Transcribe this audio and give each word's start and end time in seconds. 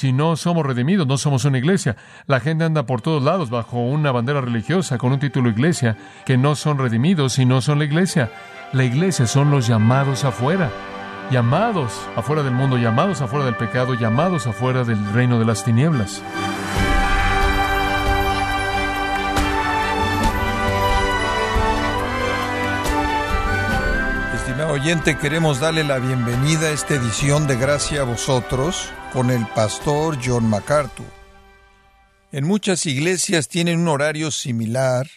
si 0.00 0.14
no 0.14 0.34
somos 0.34 0.64
redimidos, 0.64 1.06
no 1.06 1.18
somos 1.18 1.44
una 1.44 1.58
iglesia. 1.58 1.94
La 2.26 2.40
gente 2.40 2.64
anda 2.64 2.86
por 2.86 3.02
todos 3.02 3.22
lados 3.22 3.50
bajo 3.50 3.80
una 3.80 4.10
bandera 4.10 4.40
religiosa 4.40 4.96
con 4.96 5.12
un 5.12 5.18
título 5.18 5.50
iglesia, 5.50 5.98
que 6.24 6.38
no 6.38 6.56
son 6.56 6.78
redimidos 6.78 7.38
y 7.38 7.44
no 7.44 7.60
son 7.60 7.80
la 7.80 7.84
iglesia. 7.84 8.32
La 8.72 8.84
iglesia 8.84 9.26
son 9.26 9.50
los 9.50 9.66
llamados 9.66 10.24
afuera, 10.24 10.70
llamados 11.30 11.92
afuera 12.16 12.42
del 12.42 12.54
mundo, 12.54 12.78
llamados 12.78 13.20
afuera 13.20 13.44
del 13.44 13.56
pecado, 13.56 13.92
llamados 13.92 14.46
afuera 14.46 14.84
del 14.84 15.12
reino 15.12 15.38
de 15.38 15.44
las 15.44 15.64
tinieblas. 15.64 16.22
Oyente, 24.70 25.18
queremos 25.18 25.58
darle 25.58 25.82
la 25.82 25.98
bienvenida 25.98 26.68
a 26.68 26.70
esta 26.70 26.94
edición 26.94 27.48
de 27.48 27.56
Gracia 27.56 28.02
a 28.02 28.04
vosotros 28.04 28.88
con 29.12 29.30
el 29.30 29.44
pastor 29.48 30.16
John 30.24 30.48
MacArthur. 30.48 31.06
En 32.30 32.46
muchas 32.46 32.86
iglesias 32.86 33.48
tienen 33.48 33.80
un 33.80 33.88
horario 33.88 34.30
similar, 34.30 35.10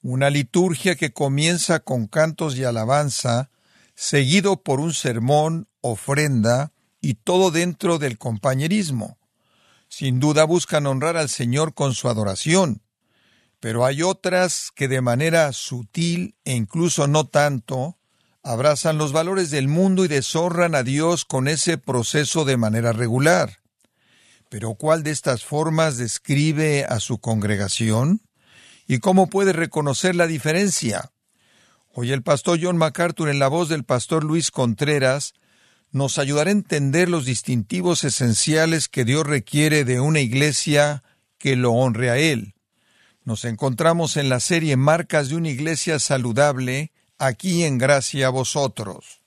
una 0.00 0.30
liturgia 0.30 0.96
que 0.96 1.12
comienza 1.12 1.80
con 1.80 2.06
cantos 2.06 2.56
y 2.56 2.64
alabanza, 2.64 3.50
seguido 3.94 4.62
por 4.62 4.80
un 4.80 4.94
sermón, 4.94 5.68
ofrenda 5.82 6.72
y 7.02 7.14
todo 7.14 7.50
dentro 7.50 7.98
del 7.98 8.16
compañerismo. 8.16 9.18
Sin 9.88 10.18
duda 10.18 10.44
buscan 10.44 10.86
honrar 10.86 11.18
al 11.18 11.28
Señor 11.28 11.74
con 11.74 11.92
su 11.92 12.08
adoración, 12.08 12.80
pero 13.60 13.84
hay 13.84 14.02
otras 14.02 14.70
que 14.74 14.88
de 14.88 15.02
manera 15.02 15.52
sutil 15.52 16.36
e 16.44 16.54
incluso 16.54 17.06
no 17.06 17.26
tanto, 17.26 17.97
abrazan 18.48 18.96
los 18.96 19.12
valores 19.12 19.50
del 19.50 19.68
mundo 19.68 20.06
y 20.06 20.08
deshonran 20.08 20.74
a 20.74 20.82
Dios 20.82 21.26
con 21.26 21.48
ese 21.48 21.76
proceso 21.76 22.46
de 22.46 22.56
manera 22.56 22.94
regular. 22.94 23.58
Pero 24.48 24.72
¿cuál 24.72 25.02
de 25.02 25.10
estas 25.10 25.44
formas 25.44 25.98
describe 25.98 26.86
a 26.88 26.98
su 26.98 27.18
congregación? 27.18 28.22
¿Y 28.86 29.00
cómo 29.00 29.28
puede 29.28 29.52
reconocer 29.52 30.16
la 30.16 30.26
diferencia? 30.26 31.12
Hoy 31.92 32.10
el 32.10 32.22
pastor 32.22 32.58
John 32.62 32.78
MacArthur, 32.78 33.28
en 33.28 33.38
la 33.38 33.48
voz 33.48 33.68
del 33.68 33.84
pastor 33.84 34.24
Luis 34.24 34.50
Contreras, 34.50 35.34
nos 35.90 36.16
ayudará 36.16 36.48
a 36.48 36.52
entender 36.52 37.10
los 37.10 37.26
distintivos 37.26 38.02
esenciales 38.02 38.88
que 38.88 39.04
Dios 39.04 39.26
requiere 39.26 39.84
de 39.84 40.00
una 40.00 40.20
iglesia 40.20 41.02
que 41.36 41.54
lo 41.54 41.72
honre 41.72 42.08
a 42.08 42.16
Él. 42.16 42.54
Nos 43.24 43.44
encontramos 43.44 44.16
en 44.16 44.30
la 44.30 44.40
serie 44.40 44.78
Marcas 44.78 45.28
de 45.28 45.36
una 45.36 45.50
iglesia 45.50 45.98
saludable, 45.98 46.92
aquí 47.18 47.64
en 47.64 47.78
Gracia 47.78 48.28
a 48.28 48.30
vosotros. 48.30 49.22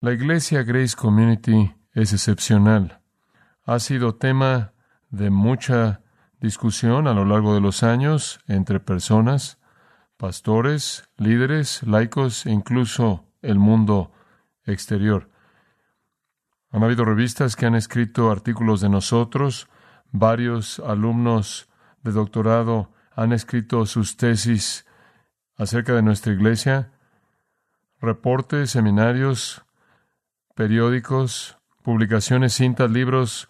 La 0.00 0.12
iglesia 0.12 0.62
Grace 0.62 0.96
Community 0.96 1.74
es 1.92 2.12
excepcional. 2.12 3.00
Ha 3.64 3.78
sido 3.80 4.14
tema 4.14 4.72
de 5.10 5.30
mucha 5.30 6.02
discusión 6.40 7.06
a 7.06 7.12
lo 7.12 7.24
largo 7.24 7.54
de 7.54 7.60
los 7.60 7.82
años 7.82 8.40
entre 8.46 8.80
personas, 8.80 9.58
pastores, 10.16 11.08
líderes, 11.16 11.82
laicos 11.82 12.46
e 12.46 12.50
incluso 12.50 13.26
el 13.42 13.58
mundo 13.58 14.12
exterior. 14.64 15.30
Han 16.70 16.84
habido 16.84 17.04
revistas 17.04 17.56
que 17.56 17.66
han 17.66 17.74
escrito 17.74 18.30
artículos 18.30 18.80
de 18.80 18.88
nosotros, 18.88 19.68
varios 20.12 20.78
alumnos 20.78 21.68
de 22.02 22.12
doctorado 22.12 22.92
han 23.14 23.32
escrito 23.32 23.84
sus 23.86 24.16
tesis 24.16 24.86
acerca 25.56 25.92
de 25.94 26.02
nuestra 26.02 26.32
iglesia, 26.32 26.92
reportes, 28.00 28.70
seminarios, 28.70 29.62
periódicos, 30.54 31.58
publicaciones, 31.82 32.54
cintas, 32.54 32.90
libros, 32.90 33.48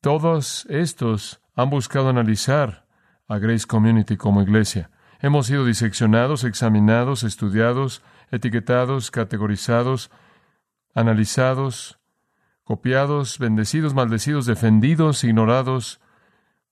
todos 0.00 0.66
estos 0.68 1.40
han 1.54 1.70
buscado 1.70 2.08
analizar 2.08 2.86
a 3.28 3.38
Grace 3.38 3.66
Community 3.66 4.16
como 4.16 4.42
iglesia. 4.42 4.90
Hemos 5.20 5.46
sido 5.46 5.64
diseccionados, 5.64 6.44
examinados, 6.44 7.22
estudiados, 7.22 8.02
etiquetados, 8.30 9.10
categorizados, 9.10 10.10
analizados, 10.94 11.98
copiados, 12.64 13.38
bendecidos, 13.38 13.94
maldecidos, 13.94 14.46
defendidos, 14.46 15.24
ignorados, 15.24 16.00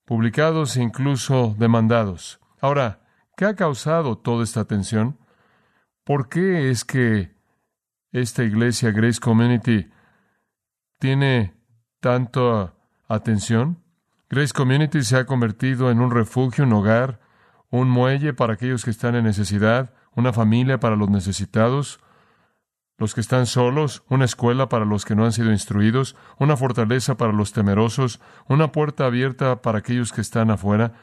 publicados 0.04 0.76
e 0.76 0.82
incluso 0.82 1.54
demandados. 1.58 2.40
Ahora, 2.60 3.00
¿qué 3.36 3.46
ha 3.46 3.56
causado 3.56 4.18
toda 4.18 4.44
esta 4.44 4.64
tensión? 4.64 5.18
¿Por 6.04 6.28
qué 6.28 6.70
es 6.70 6.84
que 6.84 7.32
esta 8.10 8.42
iglesia 8.42 8.90
Grace 8.90 9.20
Community 9.20 9.88
tiene 10.98 11.54
tanta 12.00 12.74
atención? 13.06 13.84
Grace 14.28 14.52
Community 14.52 15.02
se 15.02 15.16
ha 15.16 15.26
convertido 15.26 15.92
en 15.92 16.00
un 16.00 16.10
refugio, 16.10 16.64
un 16.64 16.72
hogar, 16.72 17.20
un 17.70 17.88
muelle 17.88 18.34
para 18.34 18.54
aquellos 18.54 18.84
que 18.84 18.90
están 18.90 19.14
en 19.14 19.24
necesidad, 19.24 19.94
una 20.16 20.32
familia 20.32 20.80
para 20.80 20.96
los 20.96 21.08
necesitados, 21.08 22.00
los 22.98 23.14
que 23.14 23.20
están 23.20 23.46
solos, 23.46 24.02
una 24.08 24.24
escuela 24.24 24.68
para 24.68 24.84
los 24.84 25.04
que 25.04 25.14
no 25.14 25.24
han 25.24 25.32
sido 25.32 25.52
instruidos, 25.52 26.16
una 26.36 26.56
fortaleza 26.56 27.16
para 27.16 27.32
los 27.32 27.52
temerosos, 27.52 28.20
una 28.48 28.72
puerta 28.72 29.06
abierta 29.06 29.62
para 29.62 29.78
aquellos 29.78 30.12
que 30.12 30.20
están 30.20 30.50
afuera, 30.50 30.94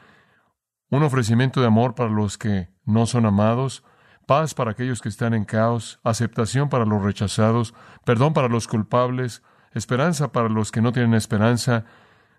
un 0.90 1.02
ofrecimiento 1.04 1.62
de 1.62 1.68
amor 1.68 1.94
para 1.94 2.10
los 2.10 2.36
que 2.36 2.68
no 2.84 3.06
son 3.06 3.24
amados, 3.24 3.82
paz 4.30 4.54
para 4.54 4.70
aquellos 4.70 5.00
que 5.00 5.08
están 5.08 5.34
en 5.34 5.44
caos, 5.44 5.98
aceptación 6.04 6.68
para 6.68 6.84
los 6.84 7.02
rechazados, 7.02 7.74
perdón 8.04 8.32
para 8.32 8.46
los 8.46 8.68
culpables, 8.68 9.42
esperanza 9.74 10.30
para 10.30 10.48
los 10.48 10.70
que 10.70 10.80
no 10.80 10.92
tienen 10.92 11.14
esperanza, 11.14 11.84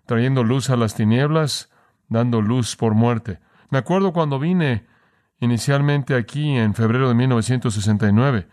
trayendo 0.06 0.42
luz 0.42 0.70
a 0.70 0.76
las 0.78 0.94
tinieblas, 0.94 1.68
dando 2.08 2.40
luz 2.40 2.76
por 2.76 2.94
muerte. 2.94 3.40
Me 3.68 3.76
acuerdo 3.76 4.14
cuando 4.14 4.38
vine 4.38 4.86
inicialmente 5.38 6.14
aquí 6.14 6.56
en 6.56 6.72
febrero 6.72 7.08
de 7.08 7.14
1969. 7.14 8.48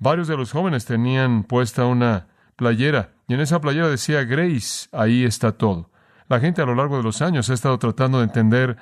Varios 0.00 0.26
de 0.26 0.36
los 0.36 0.50
jóvenes 0.50 0.84
tenían 0.84 1.44
puesta 1.44 1.84
una 1.84 2.26
playera 2.56 3.12
y 3.28 3.34
en 3.34 3.40
esa 3.40 3.60
playera 3.60 3.88
decía 3.88 4.24
Grace, 4.24 4.88
ahí 4.90 5.22
está 5.22 5.52
todo. 5.52 5.92
La 6.28 6.40
gente 6.40 6.60
a 6.60 6.66
lo 6.66 6.74
largo 6.74 6.96
de 6.96 7.04
los 7.04 7.22
años 7.22 7.50
ha 7.50 7.54
estado 7.54 7.78
tratando 7.78 8.18
de 8.18 8.24
entender 8.24 8.78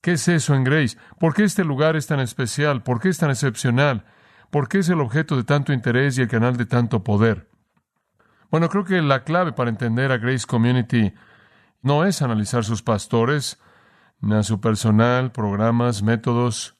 ¿Qué 0.00 0.12
es 0.12 0.28
eso 0.28 0.54
en 0.54 0.64
Grace? 0.64 0.96
¿Por 1.18 1.34
qué 1.34 1.44
este 1.44 1.62
lugar 1.62 1.94
es 1.94 2.06
tan 2.06 2.20
especial? 2.20 2.82
¿Por 2.82 3.00
qué 3.00 3.10
es 3.10 3.18
tan 3.18 3.30
excepcional? 3.30 4.04
¿Por 4.50 4.68
qué 4.68 4.78
es 4.78 4.88
el 4.88 5.00
objeto 5.00 5.36
de 5.36 5.44
tanto 5.44 5.72
interés 5.72 6.16
y 6.16 6.22
el 6.22 6.28
canal 6.28 6.56
de 6.56 6.64
tanto 6.64 7.04
poder? 7.04 7.50
Bueno, 8.50 8.68
creo 8.68 8.84
que 8.84 9.00
la 9.02 9.24
clave 9.24 9.52
para 9.52 9.70
entender 9.70 10.10
a 10.10 10.18
Grace 10.18 10.46
Community 10.46 11.12
no 11.82 12.04
es 12.04 12.22
analizar 12.22 12.64
sus 12.64 12.82
pastores, 12.82 13.60
ni 14.20 14.34
a 14.34 14.42
su 14.42 14.60
personal, 14.60 15.32
programas, 15.32 16.02
métodos, 16.02 16.76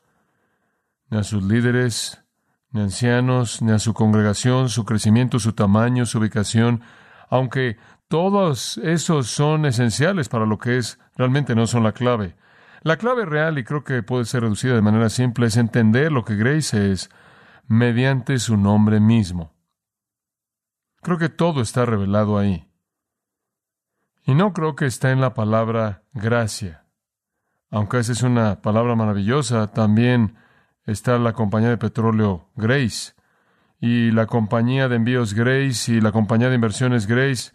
ni 1.11 1.19
a 1.19 1.23
sus 1.23 1.43
líderes, 1.45 2.25
ni 2.71 2.81
ancianos, 2.81 3.63
ni 3.63 3.73
a 3.73 3.79
su 3.79 3.95
congregación, 3.95 4.69
su 4.69 4.85
crecimiento, 4.85 5.39
su 5.39 5.53
tamaño, 5.53 6.07
su 6.07 6.19
ubicación, 6.19 6.83
aunque 7.29 7.77
todos 8.09 8.79
esos 8.79 9.29
son 9.29 9.67
esenciales 9.67 10.29
para 10.29 10.47
lo 10.47 10.59
que 10.59 10.79
es, 10.79 10.99
realmente 11.17 11.55
no 11.55 11.67
son 11.67 11.85
la 11.85 11.93
clave. 11.93 12.37
La 12.83 12.97
clave 12.97 13.27
real, 13.27 13.59
y 13.59 13.65
creo 13.65 13.85
que 13.85 14.03
puede 14.03 14.25
ser 14.25 14.43
reducida 14.43 14.75
de 14.75 14.83
manera 14.83 15.11
simple, 15.11 15.47
es 15.47 15.57
entender 15.57 16.11
lo 16.11 16.25
que 16.25 16.37
Grace 16.37 16.93
es 16.93 17.11
mediante 17.67 18.39
su 18.39 18.57
nombre 18.57 19.01
mismo. 19.01 19.55
Creo 21.03 21.19
que 21.19 21.29
todo 21.29 21.61
está 21.61 21.85
revelado 21.85 22.39
ahí. 22.39 22.71
Y 24.25 24.35
no 24.35 24.53
creo 24.53 24.77
que 24.77 24.87
está 24.87 25.11
en 25.11 25.21
la 25.21 25.35
palabra 25.35 26.05
gracia. 26.13 26.87
Aunque 27.71 27.99
esa 27.99 28.13
es 28.13 28.23
una 28.23 28.63
palabra 28.63 28.97
maravillosa, 28.97 29.69
también 29.69 30.37
está 30.85 31.19
la 31.19 31.33
compañía 31.33 31.69
de 31.69 31.79
petróleo 31.79 32.51
Grace 32.57 33.13
y 33.79 34.11
la 34.11 34.27
compañía 34.27 34.89
de 34.89 34.97
envíos 34.97 35.35
Grace 35.35 35.93
y 35.93 36.01
la 36.01 36.13
compañía 36.13 36.49
de 36.49 36.55
inversiones 36.55 37.07
Grace. 37.07 37.53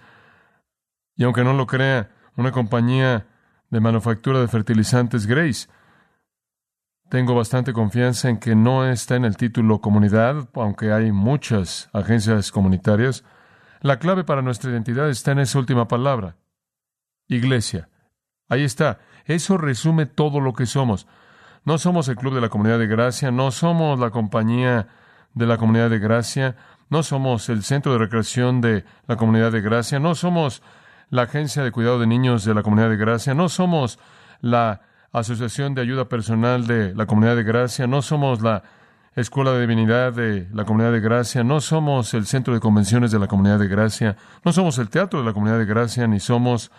Y 1.16 1.24
aunque 1.24 1.44
no 1.44 1.53
lo 1.53 1.68
crea, 1.68 2.12
una 2.36 2.51
compañía 2.51 3.28
de 3.75 3.81
manufactura 3.81 4.39
de 4.39 4.48
fertilizantes 4.48 5.27
Grace. 5.27 5.68
Tengo 7.10 7.36
bastante 7.36 7.74
confianza 7.74 8.30
en 8.30 8.38
que 8.38 8.56
no 8.56 8.89
está 8.89 9.18
en 9.18 9.25
el 9.25 9.36
título 9.36 9.81
comunidad, 9.81 10.48
aunque 10.54 10.94
hay 10.94 11.12
muchas 11.12 11.89
agencias 11.92 12.54
comunitarias. 12.54 13.25
La 13.81 14.00
clave 14.00 14.24
para 14.24 14.42
nuestra 14.42 14.72
identidad 14.72 15.10
está 15.10 15.33
en 15.33 15.39
esa 15.39 15.60
última 15.60 15.89
palabra. 15.89 16.38
Iglesia. 17.27 17.89
Ahí 18.48 18.63
está. 18.63 19.00
Eso 19.25 19.57
resume 19.57 20.06
todo 20.06 20.39
lo 20.39 20.54
que 20.54 20.68
somos. 20.68 21.06
No 21.66 21.78
somos 21.78 22.07
el 22.07 22.16
club 22.16 22.33
de 22.33 22.39
la 22.39 22.48
comunidad 22.48 22.80
de 22.80 22.88
gracia, 22.88 23.30
no 23.30 23.51
somos 23.51 24.00
la 24.00 24.10
compañía 24.10 24.88
de 25.33 25.48
la 25.48 25.57
comunidad 25.57 25.89
de 25.89 26.00
gracia, 26.00 26.56
no 26.89 27.04
somos 27.04 27.50
el 27.50 27.62
centro 27.63 27.92
de 27.92 27.98
recreación 27.98 28.62
de 28.62 28.86
la 29.06 29.18
comunidad 29.18 29.51
de 29.51 29.60
gracia, 29.60 30.00
no 30.00 30.16
somos 30.16 30.63
la 31.10 31.24
Agencia 31.24 31.63
de 31.63 31.72
Cuidado 31.72 32.00
de 32.00 32.07
Niños 32.07 32.46
de 32.46 32.54
la 32.54 32.63
Comunidad 32.63 32.90
de 32.90 32.98
Gracia, 32.98 33.34
no 33.34 33.50
somos 33.50 34.00
la 34.42 34.81
Asociación 35.12 35.75
de 35.75 35.81
Ayuda 35.81 36.10
Personal 36.10 36.68
de 36.68 36.94
la 36.94 37.06
Comunidad 37.06 37.36
de 37.36 37.44
Gracia, 37.44 37.88
no 37.88 38.02
somos 38.02 38.42
la 38.42 38.63
escuela 39.16 39.54
de 39.54 39.62
divinidad 39.62 40.13
de 40.13 40.48
la 40.52 40.66
comunidad 40.66 40.92
de 40.92 41.00
gracia, 41.00 41.44
no 41.44 41.62
somos 41.62 42.13
el 42.13 42.25
centro 42.25 42.54
de 42.54 42.60
convenciones 42.60 43.12
de 43.12 43.19
la 43.19 43.28
comunidad 43.28 43.60
de 43.60 43.68
gracia, 43.68 44.18
no 44.44 44.52
somos 44.52 44.78
el 44.78 44.90
teatro 44.90 45.19
de 45.19 45.25
la 45.25 45.34
comunidad 45.34 45.57
de 45.57 45.66
gracia, 45.66 46.06
ni 46.06 46.19
somos 46.19 46.69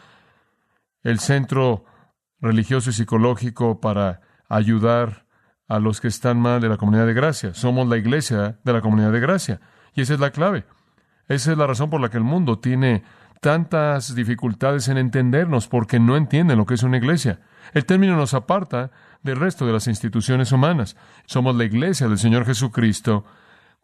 el 1.03 1.19
centro 1.19 1.87
religioso 2.41 2.91
y 2.91 2.93
psicológico 2.93 3.81
para 3.81 4.21
ayudar 4.49 5.25
a 5.69 5.79
los 5.79 6.01
que 6.01 6.09
están 6.09 6.39
mal 6.39 6.61
de 6.61 6.69
la 6.69 6.77
comunidad 6.77 7.07
de 7.07 7.15
gracia. 7.15 7.55
Somos 7.55 7.89
la 7.89 7.97
iglesia 7.97 8.59
de 8.63 8.73
la 8.73 8.81
comunidad 8.83 9.13
de 9.13 9.21
gracia. 9.21 9.61
Y 9.95 10.03
esa 10.03 10.15
es 10.15 10.21
la 10.21 10.31
clave. 10.31 10.65
Esa 11.29 11.53
es 11.53 11.59
la 11.59 11.67
razón 11.67 11.91
por 11.91 12.01
la 12.01 12.09
que 12.09 12.19
el 12.19 12.25
mundo 12.25 12.59
tiene 12.59 13.03
tantas 13.41 14.15
dificultades 14.15 14.89
en 14.89 14.99
entendernos, 14.99 15.69
porque 15.69 15.99
no 15.99 16.17
entienden 16.17 16.59
lo 16.59 16.67
que 16.67 16.75
es 16.75 16.83
una 16.83 16.97
iglesia. 16.97 17.41
El 17.73 17.85
término 17.85 18.17
nos 18.17 18.35
aparta 18.35 18.91
del 19.23 19.37
resto 19.37 19.67
de 19.67 19.73
las 19.73 19.87
instituciones 19.87 20.53
humanas. 20.53 20.97
Somos 21.27 21.57
la 21.57 21.65
iglesia 21.65 22.09
del 22.09 22.19
Señor 22.19 22.47
Jesucristo, 22.47 23.25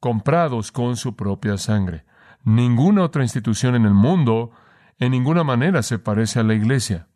comprados 0.00 0.72
con 0.72 0.96
su 0.96 1.16
propia 1.16 1.58
sangre. 1.58 2.04
Ninguna 2.44 3.02
otra 3.04 3.22
institución 3.22 3.74
en 3.74 3.84
el 3.84 3.94
mundo 3.94 4.52
en 4.98 5.12
ninguna 5.12 5.44
manera 5.44 5.82
se 5.82 5.98
parece 5.98 6.40
a 6.40 6.42
la 6.42 6.54
iglesia. 6.54 7.08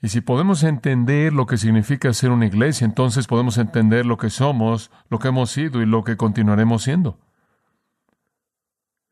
Y 0.00 0.08
si 0.08 0.20
podemos 0.20 0.64
entender 0.64 1.32
lo 1.32 1.46
que 1.46 1.56
significa 1.56 2.12
ser 2.12 2.30
una 2.30 2.46
iglesia, 2.46 2.84
entonces 2.84 3.28
podemos 3.28 3.56
entender 3.56 4.04
lo 4.04 4.18
que 4.18 4.30
somos, 4.30 4.90
lo 5.08 5.20
que 5.20 5.28
hemos 5.28 5.50
sido 5.50 5.80
y 5.80 5.86
lo 5.86 6.02
que 6.02 6.16
continuaremos 6.16 6.82
siendo. 6.82 7.20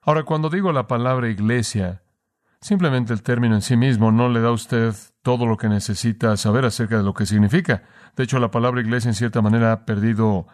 Ahora, 0.02 0.22
cuando 0.22 0.48
digo 0.48 0.72
la 0.72 0.86
palabra 0.86 1.28
iglesia, 1.28 2.00
simplemente 2.60 3.12
el 3.12 3.22
término 3.22 3.54
en 3.54 3.60
sí 3.60 3.76
mismo 3.76 4.10
no 4.10 4.30
le 4.30 4.40
da 4.40 4.48
a 4.48 4.52
usted 4.52 4.94
todo 5.22 5.44
lo 5.44 5.58
que 5.58 5.68
necesita 5.68 6.36
saber 6.38 6.64
acerca 6.64 6.96
de 6.96 7.02
lo 7.02 7.12
que 7.12 7.26
significa. 7.26 7.82
De 8.16 8.24
hecho, 8.24 8.38
la 8.38 8.50
palabra 8.50 8.80
iglesia 8.80 9.10
en 9.10 9.14
cierta 9.14 9.42
manera 9.42 9.72
ha 9.72 9.84
perdido 9.84 10.46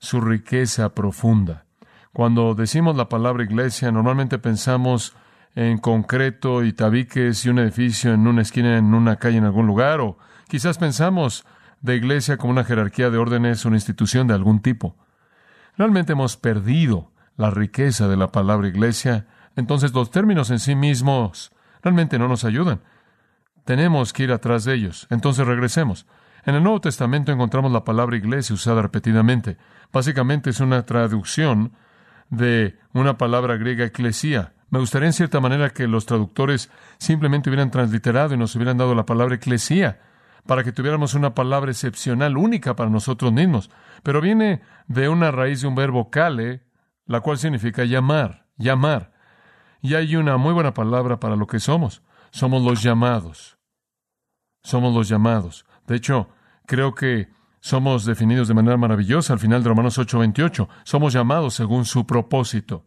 su 0.00 0.20
riqueza 0.20 0.94
profunda. 0.94 1.64
Cuando 2.12 2.54
decimos 2.54 2.94
la 2.94 3.08
palabra 3.08 3.42
iglesia, 3.42 3.90
normalmente 3.90 4.38
pensamos 4.38 5.16
en 5.54 5.78
concreto 5.78 6.62
y 6.62 6.74
tabiques 6.74 7.46
y 7.46 7.48
un 7.48 7.60
edificio 7.60 8.12
en 8.12 8.26
una 8.26 8.42
esquina, 8.42 8.76
en 8.76 8.92
una 8.92 9.16
calle, 9.16 9.38
en 9.38 9.44
algún 9.44 9.66
lugar, 9.66 10.00
o 10.00 10.18
quizás 10.46 10.76
pensamos 10.76 11.46
de 11.80 11.96
iglesia 11.96 12.36
como 12.36 12.52
una 12.52 12.64
jerarquía 12.64 13.08
de 13.08 13.16
órdenes, 13.16 13.64
una 13.64 13.76
institución 13.76 14.26
de 14.26 14.34
algún 14.34 14.60
tipo. 14.60 14.94
Realmente 15.78 16.12
hemos 16.12 16.36
perdido 16.36 17.13
la 17.36 17.50
riqueza 17.50 18.08
de 18.08 18.16
la 18.16 18.32
palabra 18.32 18.68
iglesia, 18.68 19.26
entonces 19.56 19.92
los 19.92 20.10
términos 20.10 20.50
en 20.50 20.58
sí 20.58 20.74
mismos 20.74 21.52
realmente 21.82 22.18
no 22.18 22.28
nos 22.28 22.44
ayudan. 22.44 22.80
Tenemos 23.64 24.12
que 24.12 24.24
ir 24.24 24.32
atrás 24.32 24.64
de 24.64 24.74
ellos. 24.74 25.06
Entonces 25.10 25.46
regresemos. 25.46 26.06
En 26.44 26.54
el 26.54 26.62
Nuevo 26.62 26.80
Testamento 26.80 27.32
encontramos 27.32 27.72
la 27.72 27.84
palabra 27.84 28.16
iglesia 28.16 28.54
usada 28.54 28.82
repetidamente. 28.82 29.56
Básicamente 29.92 30.50
es 30.50 30.60
una 30.60 30.82
traducción 30.84 31.72
de 32.28 32.78
una 32.92 33.16
palabra 33.16 33.56
griega 33.56 33.84
eclesia, 33.86 34.54
me 34.74 34.80
gustaría 34.80 35.06
en 35.06 35.12
cierta 35.12 35.38
manera 35.38 35.70
que 35.70 35.86
los 35.86 36.04
traductores 36.04 36.68
simplemente 36.98 37.48
hubieran 37.48 37.70
transliterado 37.70 38.34
y 38.34 38.36
nos 38.36 38.56
hubieran 38.56 38.76
dado 38.76 38.96
la 38.96 39.06
palabra 39.06 39.36
eclesía, 39.36 40.00
para 40.46 40.64
que 40.64 40.72
tuviéramos 40.72 41.14
una 41.14 41.32
palabra 41.32 41.70
excepcional, 41.70 42.36
única 42.36 42.74
para 42.74 42.90
nosotros 42.90 43.32
mismos. 43.32 43.70
Pero 44.02 44.20
viene 44.20 44.62
de 44.88 45.08
una 45.08 45.30
raíz 45.30 45.60
de 45.60 45.68
un 45.68 45.76
verbo 45.76 46.10
cale, 46.10 46.63
la 47.06 47.20
cual 47.20 47.38
significa 47.38 47.84
llamar, 47.84 48.46
llamar. 48.56 49.12
Y 49.80 49.94
hay 49.94 50.16
una 50.16 50.36
muy 50.36 50.52
buena 50.52 50.74
palabra 50.74 51.20
para 51.20 51.36
lo 51.36 51.46
que 51.46 51.60
somos. 51.60 52.02
Somos 52.30 52.62
los 52.62 52.82
llamados. 52.82 53.58
Somos 54.62 54.94
los 54.94 55.08
llamados. 55.08 55.66
De 55.86 55.96
hecho, 55.96 56.28
creo 56.66 56.94
que 56.94 57.28
somos 57.60 58.04
definidos 58.04 58.48
de 58.48 58.54
manera 58.54 58.76
maravillosa 58.76 59.32
al 59.32 59.38
final 59.38 59.62
de 59.62 59.68
Romanos 59.68 59.98
8:28. 59.98 60.68
Somos 60.84 61.12
llamados 61.12 61.54
según 61.54 61.84
su 61.84 62.06
propósito. 62.06 62.86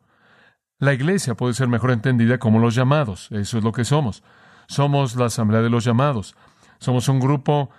La 0.79 0.93
iglesia 0.93 1.35
puede 1.35 1.53
ser 1.53 1.67
mejor 1.67 1.91
entendida 1.91 2.37
como 2.37 2.59
los 2.59 2.75
llamados. 2.75 3.31
Eso 3.31 3.57
es 3.57 3.63
lo 3.63 3.71
que 3.71 3.85
somos. 3.85 4.23
Somos 4.67 5.15
la 5.15 5.25
asamblea 5.25 5.61
de 5.61 5.69
los 5.69 5.83
llamados. 5.83 6.35
Somos 6.79 7.09
un 7.09 7.19
grupo 7.19 7.69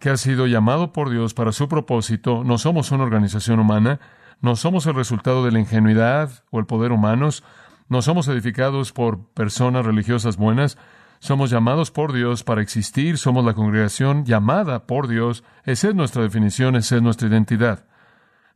que 0.00 0.10
ha 0.10 0.16
sido 0.16 0.46
llamado 0.46 0.92
por 0.92 1.10
Dios 1.10 1.34
para 1.34 1.52
su 1.52 1.68
propósito. 1.68 2.42
No 2.44 2.58
somos 2.58 2.90
una 2.90 3.04
organización 3.04 3.60
humana. 3.60 4.00
No 4.44 4.56
somos 4.56 4.84
el 4.84 4.94
resultado 4.94 5.42
de 5.42 5.52
la 5.52 5.58
ingenuidad 5.58 6.44
o 6.50 6.58
el 6.58 6.66
poder 6.66 6.92
humanos. 6.92 7.42
No 7.88 8.02
somos 8.02 8.28
edificados 8.28 8.92
por 8.92 9.30
personas 9.30 9.86
religiosas 9.86 10.36
buenas. 10.36 10.76
Somos 11.18 11.48
llamados 11.48 11.90
por 11.90 12.12
Dios 12.12 12.44
para 12.44 12.60
existir. 12.60 13.16
Somos 13.16 13.42
la 13.42 13.54
congregación 13.54 14.26
llamada 14.26 14.86
por 14.86 15.08
Dios. 15.08 15.44
Esa 15.64 15.88
es 15.88 15.94
nuestra 15.94 16.22
definición, 16.22 16.76
esa 16.76 16.96
es 16.96 17.02
nuestra 17.02 17.26
identidad. 17.26 17.86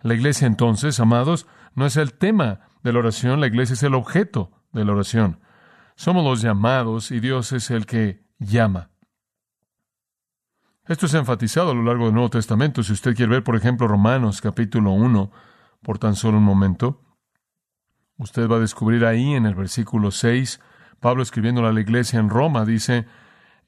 La 0.02 0.12
iglesia 0.12 0.46
entonces, 0.46 1.00
amados, 1.00 1.46
no 1.74 1.86
es 1.86 1.96
el 1.96 2.12
tema 2.12 2.68
de 2.82 2.92
la 2.92 2.98
oración, 2.98 3.40
la 3.40 3.46
iglesia 3.46 3.72
es 3.72 3.82
el 3.82 3.94
objeto 3.94 4.50
de 4.74 4.84
la 4.84 4.92
oración. 4.92 5.40
Somos 5.96 6.22
los 6.22 6.42
llamados 6.42 7.10
y 7.10 7.18
Dios 7.18 7.52
es 7.52 7.70
el 7.70 7.86
que 7.86 8.26
llama. 8.38 8.90
Esto 10.86 11.06
es 11.06 11.14
enfatizado 11.14 11.70
a 11.70 11.74
lo 11.74 11.82
largo 11.82 12.04
del 12.04 12.12
Nuevo 12.12 12.28
Testamento. 12.28 12.82
Si 12.82 12.92
usted 12.92 13.16
quiere 13.16 13.32
ver, 13.32 13.42
por 13.42 13.56
ejemplo, 13.56 13.88
Romanos 13.88 14.42
capítulo 14.42 14.90
1, 14.90 15.32
por 15.82 15.98
tan 15.98 16.14
solo 16.16 16.38
un 16.38 16.44
momento, 16.44 17.02
usted 18.16 18.48
va 18.48 18.56
a 18.56 18.60
descubrir 18.60 19.04
ahí 19.04 19.34
en 19.34 19.46
el 19.46 19.54
versículo 19.54 20.10
6, 20.10 20.60
Pablo 21.00 21.22
escribiendo 21.22 21.64
a 21.66 21.72
la 21.72 21.80
iglesia 21.80 22.18
en 22.18 22.30
Roma, 22.30 22.64
dice, 22.64 23.06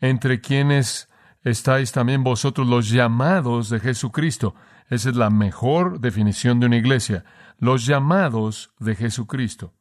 entre 0.00 0.40
quienes 0.40 1.08
estáis 1.42 1.92
también 1.92 2.24
vosotros 2.24 2.66
los 2.66 2.90
llamados 2.90 3.70
de 3.70 3.80
Jesucristo. 3.80 4.54
Esa 4.88 5.10
es 5.10 5.16
la 5.16 5.30
mejor 5.30 6.00
definición 6.00 6.58
de 6.60 6.66
una 6.66 6.76
iglesia 6.76 7.24
los 7.60 7.86
llamados 7.86 8.72
de 8.78 8.96
Jesucristo. 8.96 9.74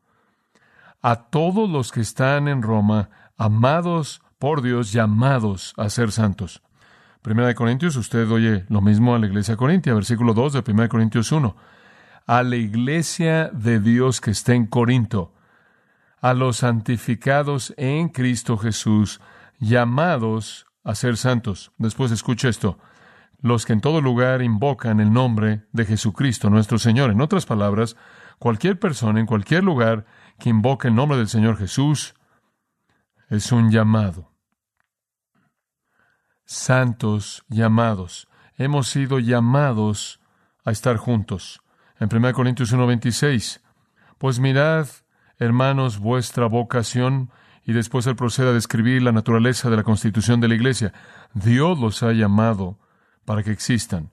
A 1.02 1.30
todos 1.30 1.70
los 1.70 1.92
que 1.92 2.02
están 2.02 2.48
en 2.48 2.62
Roma, 2.62 3.10
amados 3.38 4.22
por 4.38 4.62
Dios, 4.62 4.92
llamados 4.92 5.74
a 5.78 5.90
ser 5.90 6.12
santos. 6.12 6.62
Primera 7.22 7.48
de 7.48 7.56
Corintios, 7.56 7.96
usted 7.96 8.30
oye 8.30 8.66
lo 8.70 8.82
mismo 8.82 9.16
a 9.16 9.20
la 9.20 9.28
iglesia 9.28 9.56
corintia, 9.56 9.94
versículo 9.94 10.34
2 10.34 10.54
de 10.54 10.62
Primera 10.62 10.84
de 10.84 10.90
Corintios 10.90 11.32
1. 11.32 11.56
A 12.30 12.44
la 12.44 12.58
iglesia 12.58 13.50
de 13.52 13.80
Dios 13.80 14.22
que 14.22 14.30
está 14.30 14.54
en 14.54 14.68
Corinto, 14.68 15.34
a 16.22 16.36
los 16.36 16.58
santificados 16.58 17.74
en 17.76 18.10
Cristo 18.10 18.56
Jesús, 18.56 19.20
llamados 19.58 20.68
a 20.84 20.94
ser 20.94 21.18
santos. 21.18 21.72
Después 21.80 22.12
escucha 22.12 22.48
esto 22.48 22.78
los 23.42 23.66
que 23.66 23.74
en 23.74 23.82
todo 23.82 24.00
lugar 24.00 24.44
invocan 24.44 25.00
el 25.00 25.12
nombre 25.12 25.66
de 25.72 25.86
Jesucristo 25.86 26.52
nuestro 26.52 26.78
Señor. 26.78 27.10
En 27.10 27.20
otras 27.20 27.48
palabras, 27.48 27.98
cualquier 28.38 28.78
persona 28.78 29.20
en 29.20 29.26
cualquier 29.26 29.64
lugar 29.64 30.06
que 30.38 30.50
invoque 30.50 30.90
el 30.90 30.94
nombre 30.94 31.18
del 31.18 31.30
Señor 31.30 31.58
Jesús 31.58 32.14
es 33.30 33.52
un 33.52 33.72
llamado. 33.72 34.32
Santos 36.46 37.44
llamados. 37.48 38.28
Hemos 38.56 38.88
sido 38.88 39.18
llamados 39.18 40.20
a 40.64 40.70
estar 40.70 40.98
juntos. 40.98 41.64
En 42.00 42.08
1 42.10 42.34
Corintios 42.34 42.72
1:26, 42.74 43.60
pues 44.18 44.40
mirad, 44.40 44.88
hermanos, 45.38 46.00
vuestra 46.00 46.46
vocación, 46.48 47.30
y 47.66 47.74
después 47.74 48.08
él 48.08 48.16
procede 48.16 48.50
a 48.50 48.54
describir 48.54 49.02
la 49.02 49.12
naturaleza 49.12 49.70
de 49.70 49.76
la 49.76 49.84
constitución 49.84 50.40
de 50.40 50.48
la 50.48 50.56
iglesia. 50.56 50.94
Dios 51.34 51.78
los 51.78 52.02
ha 52.02 52.14
llamado 52.14 52.80
para 53.26 53.44
que 53.44 53.52
existan. 53.52 54.12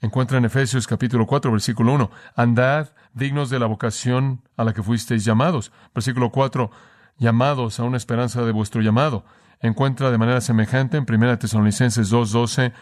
Encuentra 0.00 0.38
en 0.38 0.46
Efesios 0.46 0.86
capítulo 0.86 1.26
4, 1.26 1.52
versículo 1.52 1.92
1, 1.92 2.10
andad 2.34 2.88
dignos 3.12 3.48
de 3.50 3.58
la 3.58 3.66
vocación 3.66 4.42
a 4.56 4.64
la 4.64 4.72
que 4.72 4.82
fuisteis 4.82 5.24
llamados. 5.24 5.72
Versículo 5.94 6.30
4, 6.30 6.70
llamados 7.18 7.78
a 7.80 7.84
una 7.84 7.96
esperanza 7.96 8.44
de 8.44 8.52
vuestro 8.52 8.80
llamado. 8.80 9.24
Encuentra 9.60 10.10
de 10.10 10.18
manera 10.18 10.40
semejante 10.40 10.96
en 10.96 11.06
1 11.08 11.38
Tesalonicenses 11.38 12.08
2, 12.08 12.32
12, 12.32 12.72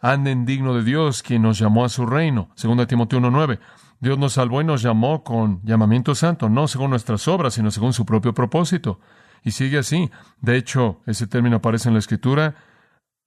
anden 0.00 0.44
digno 0.46 0.74
de 0.74 0.82
Dios, 0.82 1.22
quien 1.22 1.42
nos 1.42 1.58
llamó 1.58 1.84
a 1.84 1.88
su 1.88 2.06
reino. 2.06 2.48
2 2.60 2.86
Timoteo 2.86 3.18
1, 3.18 3.30
9. 3.30 3.60
Dios 4.00 4.18
nos 4.18 4.34
salvó 4.34 4.60
y 4.60 4.64
nos 4.64 4.82
llamó 4.82 5.24
con 5.24 5.60
llamamiento 5.62 6.14
santo, 6.14 6.48
no 6.48 6.68
según 6.68 6.90
nuestras 6.90 7.26
obras, 7.28 7.54
sino 7.54 7.70
según 7.70 7.92
su 7.92 8.04
propio 8.04 8.34
propósito. 8.34 9.00
Y 9.42 9.52
sigue 9.52 9.78
así. 9.78 10.10
De 10.40 10.56
hecho, 10.56 11.00
ese 11.06 11.26
término 11.26 11.56
aparece 11.56 11.88
en 11.88 11.94
la 11.94 12.00
Escritura 12.00 12.54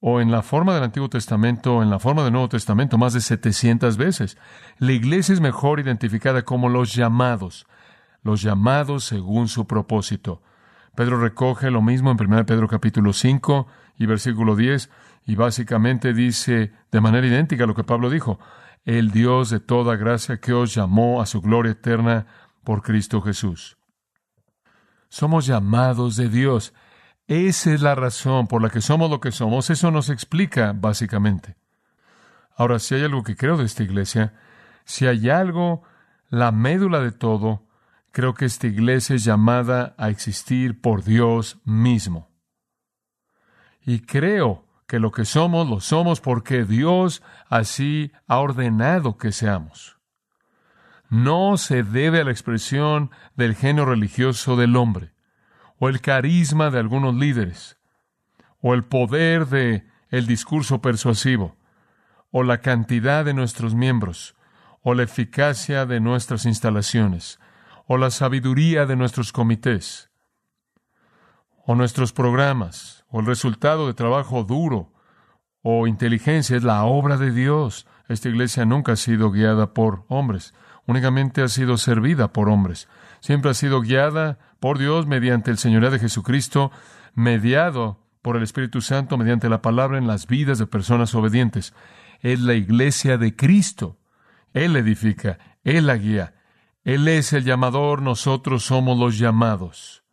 o 0.00 0.20
en 0.20 0.30
la 0.30 0.42
forma 0.42 0.74
del 0.74 0.84
Antiguo 0.84 1.08
Testamento 1.08 1.76
o 1.76 1.82
en 1.82 1.90
la 1.90 1.98
forma 1.98 2.22
del 2.22 2.32
Nuevo 2.32 2.48
Testamento 2.48 2.98
más 2.98 3.12
de 3.12 3.20
700 3.20 3.96
veces. 3.96 4.38
La 4.78 4.92
iglesia 4.92 5.32
es 5.32 5.40
mejor 5.40 5.80
identificada 5.80 6.42
como 6.42 6.68
los 6.68 6.94
llamados, 6.94 7.66
los 8.22 8.42
llamados 8.42 9.04
según 9.04 9.48
su 9.48 9.66
propósito. 9.66 10.42
Pedro 10.94 11.20
recoge 11.20 11.70
lo 11.70 11.82
mismo 11.82 12.10
en 12.10 12.20
1 12.20 12.46
Pedro 12.46 12.68
capítulo 12.68 13.12
5 13.12 13.66
y 13.98 14.06
versículo 14.06 14.56
10 14.56 14.90
y 15.26 15.34
básicamente 15.34 16.12
dice 16.14 16.72
de 16.90 17.00
manera 17.00 17.26
idéntica 17.26 17.64
a 17.64 17.66
lo 17.66 17.74
que 17.74 17.84
Pablo 17.84 18.10
dijo, 18.10 18.38
el 18.84 19.10
Dios 19.10 19.50
de 19.50 19.60
toda 19.60 19.96
gracia 19.96 20.40
que 20.40 20.52
os 20.52 20.74
llamó 20.74 21.20
a 21.20 21.26
su 21.26 21.40
gloria 21.40 21.72
eterna 21.72 22.26
por 22.64 22.82
Cristo 22.82 23.20
Jesús. 23.20 23.78
Somos 25.08 25.46
llamados 25.46 26.16
de 26.16 26.28
Dios. 26.28 26.74
Esa 27.26 27.72
es 27.72 27.82
la 27.82 27.94
razón 27.94 28.46
por 28.46 28.62
la 28.62 28.70
que 28.70 28.80
somos 28.80 29.10
lo 29.10 29.20
que 29.20 29.32
somos. 29.32 29.70
Eso 29.70 29.90
nos 29.90 30.10
explica 30.10 30.72
básicamente. 30.74 31.56
Ahora, 32.56 32.78
si 32.78 32.94
hay 32.94 33.04
algo 33.04 33.22
que 33.22 33.36
creo 33.36 33.56
de 33.56 33.64
esta 33.64 33.82
iglesia, 33.82 34.34
Si 34.84 35.06
hay 35.06 35.28
algo, 35.28 35.82
la 36.30 36.50
médula 36.50 37.00
de 37.00 37.12
todo, 37.12 37.66
creo 38.10 38.32
que 38.32 38.46
esta 38.46 38.66
iglesia 38.66 39.16
es 39.16 39.24
llamada 39.24 39.94
a 39.98 40.08
existir 40.08 40.80
por 40.80 41.04
Dios 41.04 41.58
mismo. 41.64 42.30
Y 43.82 44.00
creo 44.00 44.67
que 44.88 44.98
lo 44.98 45.12
que 45.12 45.26
somos 45.26 45.68
lo 45.68 45.80
somos 45.80 46.20
porque 46.20 46.64
Dios 46.64 47.22
así 47.48 48.10
ha 48.26 48.38
ordenado 48.38 49.18
que 49.18 49.32
seamos. 49.32 49.98
No 51.10 51.58
se 51.58 51.82
debe 51.82 52.20
a 52.20 52.24
la 52.24 52.30
expresión 52.30 53.10
del 53.36 53.54
genio 53.54 53.84
religioso 53.84 54.56
del 54.56 54.76
hombre, 54.76 55.12
o 55.78 55.88
el 55.90 56.00
carisma 56.00 56.70
de 56.70 56.80
algunos 56.80 57.14
líderes, 57.14 57.78
o 58.60 58.74
el 58.74 58.84
poder 58.84 59.46
de 59.46 59.86
el 60.08 60.26
discurso 60.26 60.80
persuasivo, 60.80 61.56
o 62.30 62.42
la 62.42 62.62
cantidad 62.62 63.26
de 63.26 63.34
nuestros 63.34 63.74
miembros, 63.74 64.36
o 64.82 64.94
la 64.94 65.02
eficacia 65.02 65.84
de 65.84 66.00
nuestras 66.00 66.46
instalaciones, 66.46 67.38
o 67.86 67.98
la 67.98 68.10
sabiduría 68.10 68.86
de 68.86 68.96
nuestros 68.96 69.32
comités, 69.32 70.10
o 71.66 71.74
nuestros 71.74 72.14
programas, 72.14 72.97
o 73.08 73.20
el 73.20 73.26
resultado 73.26 73.86
de 73.86 73.94
trabajo 73.94 74.44
duro, 74.44 74.92
o 75.62 75.86
inteligencia, 75.86 76.56
es 76.56 76.64
la 76.64 76.84
obra 76.84 77.16
de 77.16 77.32
Dios. 77.32 77.86
Esta 78.08 78.28
iglesia 78.28 78.64
nunca 78.64 78.92
ha 78.92 78.96
sido 78.96 79.30
guiada 79.30 79.74
por 79.74 80.04
hombres, 80.08 80.54
únicamente 80.86 81.42
ha 81.42 81.48
sido 81.48 81.76
servida 81.76 82.32
por 82.32 82.48
hombres. 82.48 82.88
Siempre 83.20 83.50
ha 83.50 83.54
sido 83.54 83.80
guiada 83.80 84.38
por 84.60 84.78
Dios 84.78 85.06
mediante 85.06 85.50
el 85.50 85.58
Señoría 85.58 85.90
de 85.90 85.98
Jesucristo, 85.98 86.70
mediado 87.14 88.00
por 88.22 88.36
el 88.36 88.42
Espíritu 88.42 88.80
Santo 88.80 89.16
mediante 89.16 89.48
la 89.48 89.62
palabra 89.62 89.98
en 89.98 90.06
las 90.06 90.26
vidas 90.26 90.58
de 90.58 90.66
personas 90.66 91.14
obedientes. 91.14 91.74
Es 92.20 92.40
la 92.40 92.54
iglesia 92.54 93.18
de 93.18 93.34
Cristo. 93.34 93.98
Él 94.52 94.76
edifica, 94.76 95.38
Él 95.64 95.86
la 95.86 95.96
guía. 95.96 96.34
Él 96.84 97.06
es 97.08 97.32
el 97.32 97.44
llamador, 97.44 98.02
nosotros 98.02 98.64
somos 98.64 98.98
los 98.98 99.18
llamados. 99.18 100.04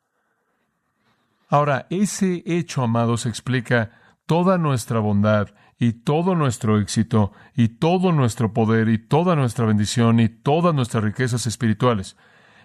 Ahora, 1.56 1.88
ese 1.90 2.44
hecho, 2.46 2.84
amados, 2.84 3.26
explica 3.26 3.92
toda 4.26 4.58
nuestra 4.58 5.00
bondad 5.00 5.52
y 5.80 5.94
todo 5.94 6.36
nuestro 6.36 6.82
éxito 6.82 7.32
y 7.56 7.70
todo 7.70 8.12
nuestro 8.12 8.52
poder 8.52 8.90
y 8.90 8.98
toda 8.98 9.38
nuestra 9.38 9.66
bendición 9.66 10.20
y 10.20 10.28
todas 10.28 10.76
nuestras 10.76 11.06
riquezas 11.06 11.48
espirituales. 11.48 12.18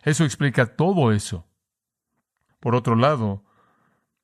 Eso 0.03 0.25
explica 0.25 0.75
todo 0.75 1.13
eso. 1.13 1.47
Por 2.59 2.75
otro 2.75 2.97
lado, 2.97 3.45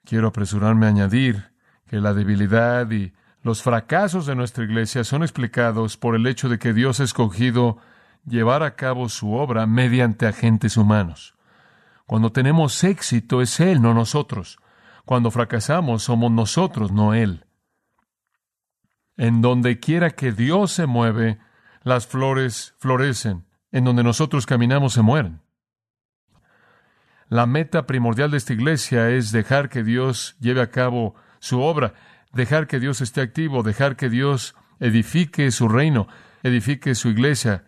quiero 0.04 0.26
apresurarme 0.26 0.86
a 0.86 0.88
añadir 0.88 1.52
que 1.86 2.00
la 2.00 2.12
debilidad 2.12 2.90
y 2.90 3.12
los 3.42 3.62
fracasos 3.62 4.26
de 4.26 4.34
nuestra 4.34 4.64
iglesia 4.64 5.04
son 5.04 5.22
explicados 5.22 5.96
por 5.96 6.16
el 6.16 6.26
hecho 6.26 6.48
de 6.48 6.58
que 6.58 6.72
Dios 6.72 6.98
ha 6.98 7.04
escogido 7.04 7.78
llevar 8.24 8.64
a 8.64 8.74
cabo 8.74 9.08
su 9.08 9.32
obra 9.32 9.64
mediante 9.68 10.26
agentes 10.26 10.76
humanos. 10.76 11.35
Cuando 12.06 12.30
tenemos 12.30 12.82
éxito 12.84 13.42
es 13.42 13.58
Él, 13.60 13.82
no 13.82 13.92
nosotros. 13.92 14.58
Cuando 15.04 15.30
fracasamos 15.30 16.04
somos 16.04 16.30
nosotros, 16.30 16.92
no 16.92 17.14
Él. 17.14 17.46
En 19.16 19.42
donde 19.42 19.80
quiera 19.80 20.10
que 20.10 20.32
Dios 20.32 20.72
se 20.72 20.86
mueve, 20.86 21.38
las 21.82 22.06
flores 22.06 22.74
florecen. 22.78 23.46
En 23.72 23.84
donde 23.84 24.04
nosotros 24.04 24.46
caminamos 24.46 24.92
se 24.92 25.02
mueren. 25.02 25.42
La 27.28 27.46
meta 27.46 27.86
primordial 27.86 28.30
de 28.30 28.36
esta 28.36 28.52
iglesia 28.52 29.10
es 29.10 29.32
dejar 29.32 29.68
que 29.68 29.82
Dios 29.82 30.36
lleve 30.38 30.60
a 30.60 30.70
cabo 30.70 31.16
su 31.40 31.60
obra, 31.60 31.94
dejar 32.32 32.68
que 32.68 32.78
Dios 32.78 33.00
esté 33.00 33.20
activo, 33.20 33.64
dejar 33.64 33.96
que 33.96 34.08
Dios 34.08 34.54
edifique 34.78 35.50
su 35.50 35.68
reino, 35.68 36.06
edifique 36.44 36.94
su 36.94 37.08
iglesia, 37.08 37.65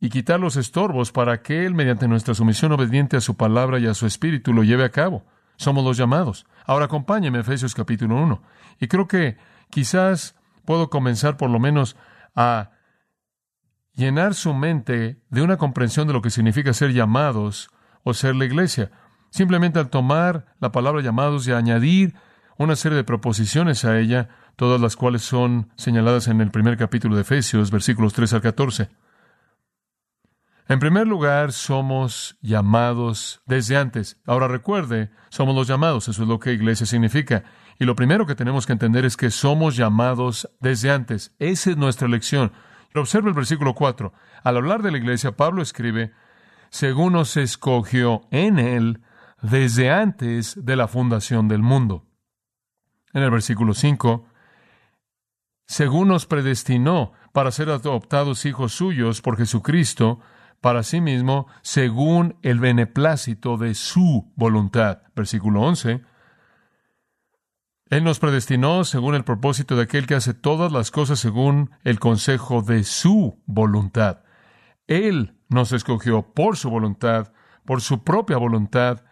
y 0.00 0.08
quitar 0.08 0.40
los 0.40 0.56
estorbos 0.56 1.12
para 1.12 1.42
que 1.42 1.66
Él, 1.66 1.74
mediante 1.74 2.08
nuestra 2.08 2.34
sumisión 2.34 2.72
obediente 2.72 3.18
a 3.18 3.20
su 3.20 3.36
palabra 3.36 3.78
y 3.78 3.86
a 3.86 3.94
su 3.94 4.06
espíritu, 4.06 4.54
lo 4.54 4.64
lleve 4.64 4.84
a 4.84 4.90
cabo. 4.90 5.26
Somos 5.56 5.84
los 5.84 5.98
llamados. 5.98 6.46
Ahora 6.64 6.86
acompáñeme 6.86 7.38
a 7.38 7.40
Efesios 7.42 7.74
capítulo 7.74 8.16
1. 8.16 8.42
Y 8.80 8.88
creo 8.88 9.06
que 9.06 9.36
quizás 9.68 10.34
puedo 10.64 10.88
comenzar 10.88 11.36
por 11.36 11.50
lo 11.50 11.60
menos 11.60 11.96
a 12.34 12.70
llenar 13.92 14.34
su 14.34 14.54
mente 14.54 15.20
de 15.28 15.42
una 15.42 15.58
comprensión 15.58 16.06
de 16.06 16.14
lo 16.14 16.22
que 16.22 16.30
significa 16.30 16.72
ser 16.72 16.94
llamados 16.94 17.68
o 18.02 18.14
ser 18.14 18.34
la 18.36 18.46
iglesia. 18.46 18.90
Simplemente 19.28 19.78
al 19.78 19.90
tomar 19.90 20.54
la 20.60 20.72
palabra 20.72 21.02
llamados 21.02 21.46
y 21.46 21.52
añadir 21.52 22.14
una 22.56 22.74
serie 22.74 22.96
de 22.96 23.04
proposiciones 23.04 23.84
a 23.84 23.98
ella, 23.98 24.30
todas 24.56 24.80
las 24.80 24.96
cuales 24.96 25.22
son 25.22 25.70
señaladas 25.76 26.28
en 26.28 26.40
el 26.40 26.50
primer 26.50 26.78
capítulo 26.78 27.16
de 27.16 27.22
Efesios, 27.22 27.70
versículos 27.70 28.14
3 28.14 28.32
al 28.32 28.40
14. 28.40 28.88
En 30.70 30.78
primer 30.78 31.08
lugar, 31.08 31.50
somos 31.50 32.38
llamados 32.42 33.42
desde 33.44 33.76
antes. 33.76 34.20
Ahora 34.24 34.46
recuerde, 34.46 35.10
somos 35.28 35.52
los 35.52 35.66
llamados, 35.66 36.06
eso 36.06 36.22
es 36.22 36.28
lo 36.28 36.38
que 36.38 36.52
iglesia 36.52 36.86
significa. 36.86 37.42
Y 37.80 37.86
lo 37.86 37.96
primero 37.96 38.24
que 38.24 38.36
tenemos 38.36 38.66
que 38.66 38.72
entender 38.74 39.04
es 39.04 39.16
que 39.16 39.32
somos 39.32 39.74
llamados 39.74 40.48
desde 40.60 40.92
antes. 40.92 41.34
Esa 41.40 41.70
es 41.70 41.76
nuestra 41.76 42.06
elección. 42.06 42.52
Observe 42.94 43.30
el 43.30 43.34
versículo 43.34 43.74
4. 43.74 44.12
Al 44.44 44.56
hablar 44.58 44.82
de 44.82 44.92
la 44.92 44.98
iglesia, 44.98 45.32
Pablo 45.32 45.60
escribe, 45.60 46.12
según 46.68 47.14
nos 47.14 47.36
escogió 47.36 48.20
en 48.30 48.60
él 48.60 49.00
desde 49.42 49.90
antes 49.90 50.54
de 50.64 50.76
la 50.76 50.86
fundación 50.86 51.48
del 51.48 51.62
mundo. 51.62 52.06
En 53.12 53.24
el 53.24 53.30
versículo 53.32 53.74
5, 53.74 54.24
según 55.66 56.06
nos 56.06 56.26
predestinó 56.26 57.10
para 57.32 57.50
ser 57.50 57.70
adoptados 57.70 58.46
hijos 58.46 58.72
suyos 58.72 59.20
por 59.20 59.36
Jesucristo, 59.36 60.20
para 60.60 60.82
sí 60.82 61.00
mismo 61.00 61.46
según 61.62 62.36
el 62.42 62.60
beneplácito 62.60 63.56
de 63.56 63.74
su 63.74 64.32
voluntad. 64.36 65.02
Versículo 65.14 65.62
11. 65.62 66.02
Él 67.86 68.04
nos 68.04 68.20
predestinó 68.20 68.84
según 68.84 69.14
el 69.14 69.24
propósito 69.24 69.74
de 69.74 69.82
aquel 69.82 70.06
que 70.06 70.14
hace 70.14 70.32
todas 70.32 70.70
las 70.70 70.90
cosas 70.90 71.18
según 71.18 71.70
el 71.82 71.98
consejo 71.98 72.62
de 72.62 72.84
su 72.84 73.42
voluntad. 73.46 74.20
Él 74.86 75.36
nos 75.48 75.72
escogió 75.72 76.22
por 76.22 76.56
su 76.56 76.70
voluntad, 76.70 77.32
por 77.64 77.80
su 77.80 78.04
propia 78.04 78.36
voluntad, 78.36 79.02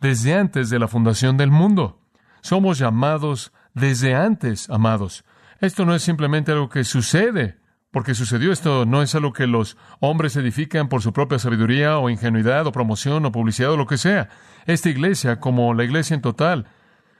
desde 0.00 0.34
antes 0.34 0.70
de 0.70 0.78
la 0.78 0.88
fundación 0.88 1.36
del 1.36 1.50
mundo. 1.50 2.00
Somos 2.40 2.78
llamados 2.78 3.52
desde 3.74 4.14
antes, 4.14 4.70
amados. 4.70 5.24
Esto 5.60 5.84
no 5.84 5.94
es 5.94 6.02
simplemente 6.02 6.52
algo 6.52 6.68
que 6.68 6.84
sucede 6.84 7.58
porque 7.90 8.14
sucedió 8.14 8.52
esto, 8.52 8.84
no 8.84 9.02
es 9.02 9.14
algo 9.14 9.32
que 9.32 9.46
los 9.46 9.76
hombres 10.00 10.36
edifican 10.36 10.88
por 10.88 11.02
su 11.02 11.12
propia 11.12 11.38
sabiduría 11.38 11.98
o 11.98 12.10
ingenuidad 12.10 12.66
o 12.66 12.72
promoción 12.72 13.24
o 13.24 13.32
publicidad 13.32 13.72
o 13.72 13.76
lo 13.76 13.86
que 13.86 13.96
sea. 13.96 14.28
Esta 14.66 14.90
iglesia, 14.90 15.40
como 15.40 15.72
la 15.74 15.84
iglesia 15.84 16.14
en 16.14 16.20
total, 16.20 16.66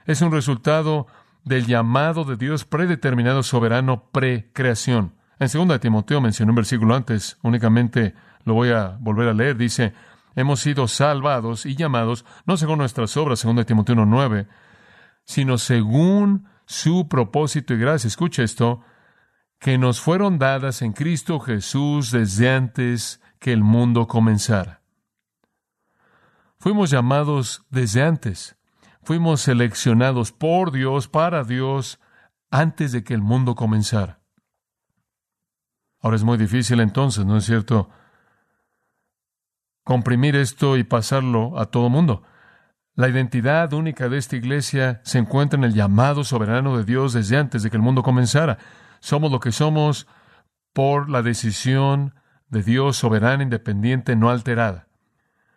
es 0.04 0.20
un 0.20 0.32
resultado 0.32 1.06
del 1.44 1.66
llamado 1.66 2.25
de 2.25 2.37
Dios 2.37 2.64
predeterminado, 2.64 3.42
soberano, 3.42 4.11
precreación. 4.11 5.14
En 5.38 5.49
2 5.49 5.80
Timoteo 5.80 6.20
mencioné 6.20 6.50
un 6.50 6.56
versículo 6.56 6.94
antes, 6.94 7.38
únicamente 7.42 8.14
lo 8.44 8.54
voy 8.54 8.70
a 8.70 8.96
volver 9.00 9.28
a 9.28 9.35
leer, 9.35 9.56
dice, 9.56 9.92
hemos 10.35 10.61
sido 10.61 10.88
salvados 10.88 11.66
y 11.66 11.76
llamados, 11.76 12.25
no 12.46 12.56
según 12.56 12.78
nuestras 12.78 13.16
obras, 13.16 13.42
2 13.42 13.66
Timoteo 13.66 13.96
1.9, 13.96 14.46
sino 15.25 15.58
según 15.58 16.49
su 16.66 17.08
propósito 17.08 17.75
y 17.75 17.78
gracia. 17.78 18.08
Escucha 18.08 18.42
esto, 18.42 18.82
que 19.58 19.78
nos 19.78 20.00
fueron 20.00 20.38
dadas 20.38 20.82
en 20.82 20.92
Cristo 20.92 21.40
Jesús 21.40 22.10
desde 22.10 22.50
antes 22.50 23.20
que 23.38 23.52
el 23.52 23.62
mundo 23.62 24.06
comenzara. 24.06 24.82
Fuimos 26.58 26.90
llamados 26.90 27.64
desde 27.70 28.02
antes. 28.02 28.56
Fuimos 29.02 29.42
seleccionados 29.42 30.32
por 30.32 30.72
Dios, 30.72 31.06
para 31.06 31.44
Dios, 31.44 32.00
antes 32.50 32.92
de 32.92 33.04
que 33.04 33.14
el 33.14 33.22
mundo 33.22 33.54
comenzara. 33.54 34.20
Ahora 36.00 36.16
es 36.16 36.25
muy 36.25 36.38
difícil 36.38 36.80
entonces, 36.80 37.25
¿no 37.25 37.36
es 37.36 37.44
cierto? 37.44 37.88
Comprimir 39.84 40.34
esto 40.34 40.76
y 40.76 40.84
pasarlo 40.84 41.58
a 41.58 41.66
todo 41.66 41.88
mundo. 41.88 42.25
La 42.94 43.08
identidad 43.08 43.72
única 43.72 44.08
de 44.08 44.18
esta 44.18 44.36
iglesia 44.36 45.00
se 45.04 45.18
encuentra 45.18 45.58
en 45.58 45.64
el 45.64 45.75
llamado 45.75 46.25
soberano 46.25 46.76
de 46.76 46.84
Dios 46.84 47.12
desde 47.12 47.36
antes 47.36 47.62
de 47.62 47.70
que 47.70 47.76
el 47.76 47.82
mundo 47.82 48.02
comenzara. 48.02 48.58
Somos 49.06 49.30
lo 49.30 49.38
que 49.38 49.52
somos 49.52 50.08
por 50.72 51.08
la 51.08 51.22
decisión 51.22 52.16
de 52.48 52.64
Dios 52.64 52.96
soberana, 52.96 53.44
independiente, 53.44 54.16
no 54.16 54.30
alterada. 54.30 54.88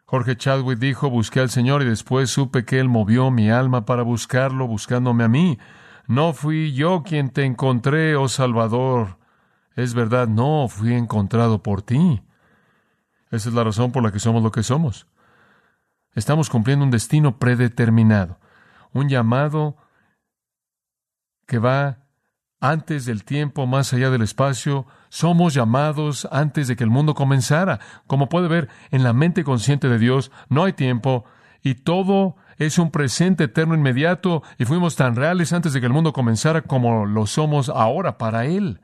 Jorge 0.06 0.38
Chadwick 0.38 0.77
dijo, 0.77 1.10
busqué 1.10 1.39
al 1.39 1.50
Señor 1.50 1.82
y 1.82 1.86
después 1.86 2.29
supe 2.29 2.63
que 2.63 2.79
Él 2.79 2.89
movió 2.89 3.32
mi 3.32 3.50
alma 3.50 3.86
para 3.86 4.03
buscarlo, 4.03 4.68
buscándome 4.68 5.24
a 5.24 5.29
mí. 5.29 5.58
No 6.06 6.34
fui 6.34 6.74
yo 6.74 7.01
quien 7.01 7.32
te 7.32 7.44
encontré, 7.44 8.15
oh 8.15 8.27
Salvador. 8.27 9.18
Es 9.75 9.96
verdad, 9.96 10.27
no 10.27 10.68
fui 10.70 10.94
encontrado 10.94 11.63
por 11.63 11.82
ti. 11.82 12.22
Esa 13.32 13.50
es 13.50 13.56
la 13.56 13.63
razón 13.63 13.91
por 13.91 14.03
la 14.03 14.12
que 14.12 14.20
somos 14.20 14.44
lo 14.44 14.51
que 14.51 14.62
somos. 14.62 15.08
Estamos 16.13 16.51
cumpliendo 16.51 16.86
un 16.86 16.91
destino 16.91 17.39
predeterminado, 17.39 18.38
un 18.94 19.10
llamado 19.10 19.75
que 21.48 21.58
va 21.58 22.09
antes 22.60 23.06
del 23.06 23.24
tiempo, 23.24 23.68
más 23.68 23.94
allá 23.94 24.10
del 24.10 24.22
espacio, 24.22 24.86
somos 25.10 25.54
llamados 25.54 26.28
antes 26.32 26.68
de 26.68 26.75
que 26.75 26.84
el 26.84 26.89
mundo 26.89 27.13
comenzara. 27.13 27.80
Como 28.06 28.30
puede 28.30 28.48
ver, 28.48 28.70
en 28.92 29.04
la 29.04 29.13
mente 29.13 29.44
consciente 29.44 29.88
de 29.88 29.98
Dios 29.98 30.32
no 30.50 30.66
hay 30.66 30.74
tiempo 30.74 31.25
y 31.62 31.75
todo 31.75 32.36
es 32.58 32.78
un 32.78 32.92
presente 32.92 33.46
eterno 33.46 33.75
inmediato 33.75 34.44
y 34.58 34.66
fuimos 34.66 34.96
tan 34.96 35.16
reales 35.16 35.54
antes 35.54 35.74
de 35.74 35.80
que 35.80 35.86
el 35.86 35.94
mundo 35.94 36.12
comenzara 36.12 36.62
como 36.62 37.06
lo 37.06 37.25
somos 37.25 37.70
ahora 37.70 38.18
para 38.18 38.46
Él. 38.46 38.82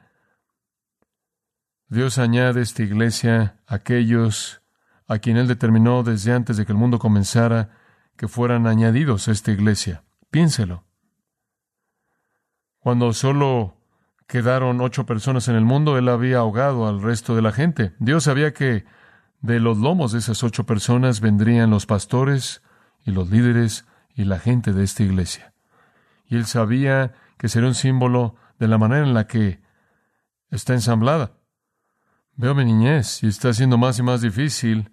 Dios 1.89 2.17
añade 2.17 2.61
esta 2.61 2.83
iglesia 2.83 3.59
a 3.67 3.75
aquellos 3.75 4.61
a 5.07 5.19
quien 5.19 5.37
Él 5.37 5.47
determinó 5.47 6.03
desde 6.03 6.33
antes 6.33 6.57
de 6.57 6.65
que 6.65 6.71
el 6.71 6.77
mundo 6.77 6.97
comenzara 6.97 7.69
que 8.15 8.27
fueran 8.27 8.65
añadidos 8.65 9.27
a 9.27 9.31
esta 9.31 9.51
iglesia. 9.51 10.03
Piénselo. 10.31 10.84
Cuando 12.85 13.13
solo 13.13 13.73
quedaron 14.27 14.79
ocho 14.79 15.07
personas 15.07 15.47
en 15.47 15.55
el 15.55 15.65
mundo, 15.65 15.97
Él 15.97 16.07
había 16.07 16.37
ahogado 16.37 16.87
al 16.87 17.01
resto 17.01 17.35
de 17.35 17.41
la 17.41 17.51
gente. 17.51 17.93
Dios 17.97 18.25
sabía 18.25 18.53
que 18.53 18.85
de 19.41 19.59
los 19.59 19.79
lomos 19.79 20.11
de 20.11 20.19
esas 20.19 20.43
ocho 20.43 20.67
personas 20.67 21.19
vendrían 21.19 21.71
los 21.71 21.87
pastores 21.87 22.61
y 23.03 23.09
los 23.09 23.31
líderes 23.31 23.87
y 24.13 24.25
la 24.25 24.37
gente 24.37 24.71
de 24.71 24.83
esta 24.83 25.01
iglesia. 25.01 25.55
Y 26.27 26.35
Él 26.35 26.45
sabía 26.45 27.13
que 27.39 27.49
sería 27.49 27.69
un 27.69 27.73
símbolo 27.73 28.35
de 28.59 28.67
la 28.67 28.77
manera 28.77 29.03
en 29.03 29.15
la 29.15 29.25
que 29.25 29.61
está 30.51 30.73
ensamblada. 30.73 31.31
Veo 32.35 32.53
mi 32.53 32.65
niñez 32.65 33.23
y 33.23 33.27
está 33.29 33.51
siendo 33.51 33.79
más 33.79 33.97
y 33.97 34.03
más 34.03 34.21
difícil 34.21 34.91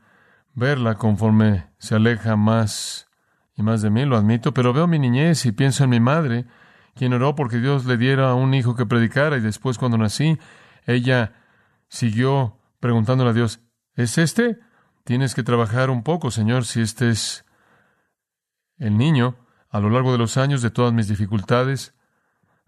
verla 0.55 0.95
conforme 0.95 1.67
se 1.77 1.97
aleja 1.97 2.37
más 2.37 3.09
y 3.55 3.63
más 3.63 3.83
de 3.83 3.91
mí, 3.91 4.07
lo 4.07 4.17
admito, 4.17 4.55
pero 4.55 4.73
veo 4.73 4.87
mi 4.87 4.99
niñez 4.99 5.45
y 5.45 5.53
pienso 5.53 5.85
en 5.85 5.91
mi 5.91 6.01
madre, 6.01 6.47
quien 6.95 7.13
oró 7.13 7.35
porque 7.35 7.59
Dios 7.59 7.85
le 7.85 7.97
diera 7.97 8.35
un 8.35 8.55
hijo 8.55 8.77
que 8.77 8.87
predicara 8.87 9.37
y 9.37 9.41
después 9.41 9.79
cuando 9.79 9.99
nací, 9.99 10.39
ella 10.87 11.33
siguió 11.89 12.59
preguntándole 12.81 13.31
a 13.31 13.35
Dios, 13.35 13.61
¿es 13.95 14.19
este? 14.19 14.59
Tienes 15.05 15.35
que 15.35 15.43
trabajar 15.43 15.91
un 15.91 16.03
poco, 16.03 16.31
Señor, 16.31 16.65
si 16.65 16.81
este 16.81 17.11
es 17.11 17.45
el 18.79 18.97
niño. 18.97 19.37
A 19.71 19.81
lo 19.81 19.89
largo 19.89 20.13
de 20.13 20.19
los 20.19 20.37
años, 20.37 20.61
de 20.63 20.71
todas 20.71 20.93
mis 20.93 21.09
dificultades, 21.09 21.95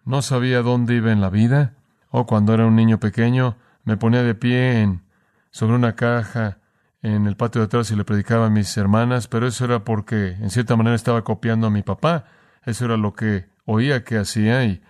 no 0.05 0.23
sabía 0.23 0.63
dónde 0.63 0.95
iba 0.95 1.13
en 1.13 1.21
la 1.21 1.31
vida, 1.31 1.75
o 2.11 2.27
cuando 2.27 2.55
era 2.55 2.67
un 2.67 2.77
niño 2.77 2.99
pequeño, 2.99 3.57
me 3.85 3.97
ponía 3.97 4.23
de 4.23 4.35
pie 4.35 4.81
en, 4.81 5.05
sobre 5.51 5.75
una 5.75 5.95
caja 5.95 6.59
en 7.03 7.27
el 7.27 7.37
patio 7.37 7.61
de 7.61 7.67
atrás 7.67 7.91
y 7.91 7.97
le 7.97 8.05
predicaba 8.05 8.47
a 8.47 8.51
mis 8.51 8.75
hermanas, 8.79 9.29
pero 9.29 9.47
eso 9.47 9.67
era 9.67 9.85
porque 9.85 10.29
en 10.29 10.49
cierta 10.49 10.77
manera 10.77 10.97
estaba 10.97 11.23
copiando 11.23 11.67
a 11.67 11.71
mi 11.71 11.83
papá. 11.83 12.25
Eso 12.65 12.87
era 12.87 12.97
lo 12.97 13.13
que 13.13 13.47
oía 13.65 14.05
que 14.05 14.19
hacía 14.19 14.65
y 14.65 14.83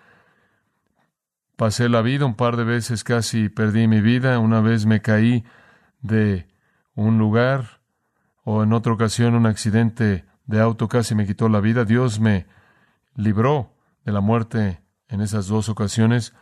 pasé 1.56 1.88
la 1.88 2.02
vida 2.02 2.24
un 2.24 2.34
par 2.34 2.56
de 2.56 2.64
veces, 2.64 3.04
casi 3.04 3.48
perdí 3.48 3.86
mi 3.88 4.00
vida. 4.00 4.38
Una 4.38 4.60
vez 4.60 4.86
me 4.86 5.00
caí 5.00 5.44
de 6.00 6.46
un 6.94 7.18
lugar 7.18 7.80
o 8.44 8.62
en 8.62 8.72
otra 8.72 8.92
ocasión 8.92 9.34
un 9.34 9.46
accidente 9.46 10.24
de 10.46 10.60
auto 10.60 10.88
casi 10.88 11.14
me 11.14 11.26
quitó 11.26 11.48
la 11.48 11.60
vida. 11.60 11.84
Dios 11.84 12.20
me 12.20 12.46
libró 13.14 13.72
de 14.04 14.12
la 14.12 14.20
muerte 14.20 14.82
en 15.08 15.20
esas 15.20 15.46
dos 15.46 15.68
ocasiones 15.68 16.34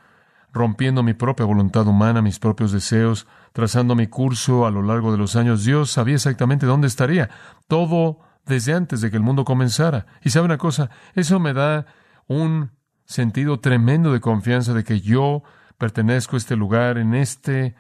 rompiendo 0.53 1.03
mi 1.03 1.15
propia 1.15 1.47
voluntad 1.47 1.87
humana, 1.87 2.21
mis 2.21 2.39
propios 2.39 2.73
deseos, 2.73 3.27
trazando 3.53 3.95
mi 3.95 4.07
curso 4.07 4.67
a 4.67 4.71
lo 4.71 4.83
largo 4.83 5.11
de 5.11 5.19
los 5.19 5.35
años. 5.35 5.65
Dios 5.65 5.91
sabía 5.91 6.17
exactamente 6.17 6.67
dónde 6.67 6.87
estaría, 6.89 7.31
todo 7.69 8.21
desde 8.45 8.75
antes 8.75 9.01
de 9.01 9.11
que 9.11 9.17
el 9.17 9.23
mundo 9.23 9.45
comenzara. 9.45 10.07
Y 10.23 10.31
sabe 10.31 10.45
una 10.45 10.59
cosa, 10.59 10.91
eso 11.15 11.41
me 11.41 11.55
da 11.55 11.87
un 12.27 12.71
sentido 13.05 13.61
tremendo 13.61 14.13
de 14.13 14.21
confianza 14.21 14.73
de 14.75 14.85
que 14.85 15.01
yo 15.01 15.43
pertenezco 15.79 16.37
a 16.37 16.39
este 16.39 16.57
lugar 16.57 16.99
en 16.99 17.15
este 17.15 17.75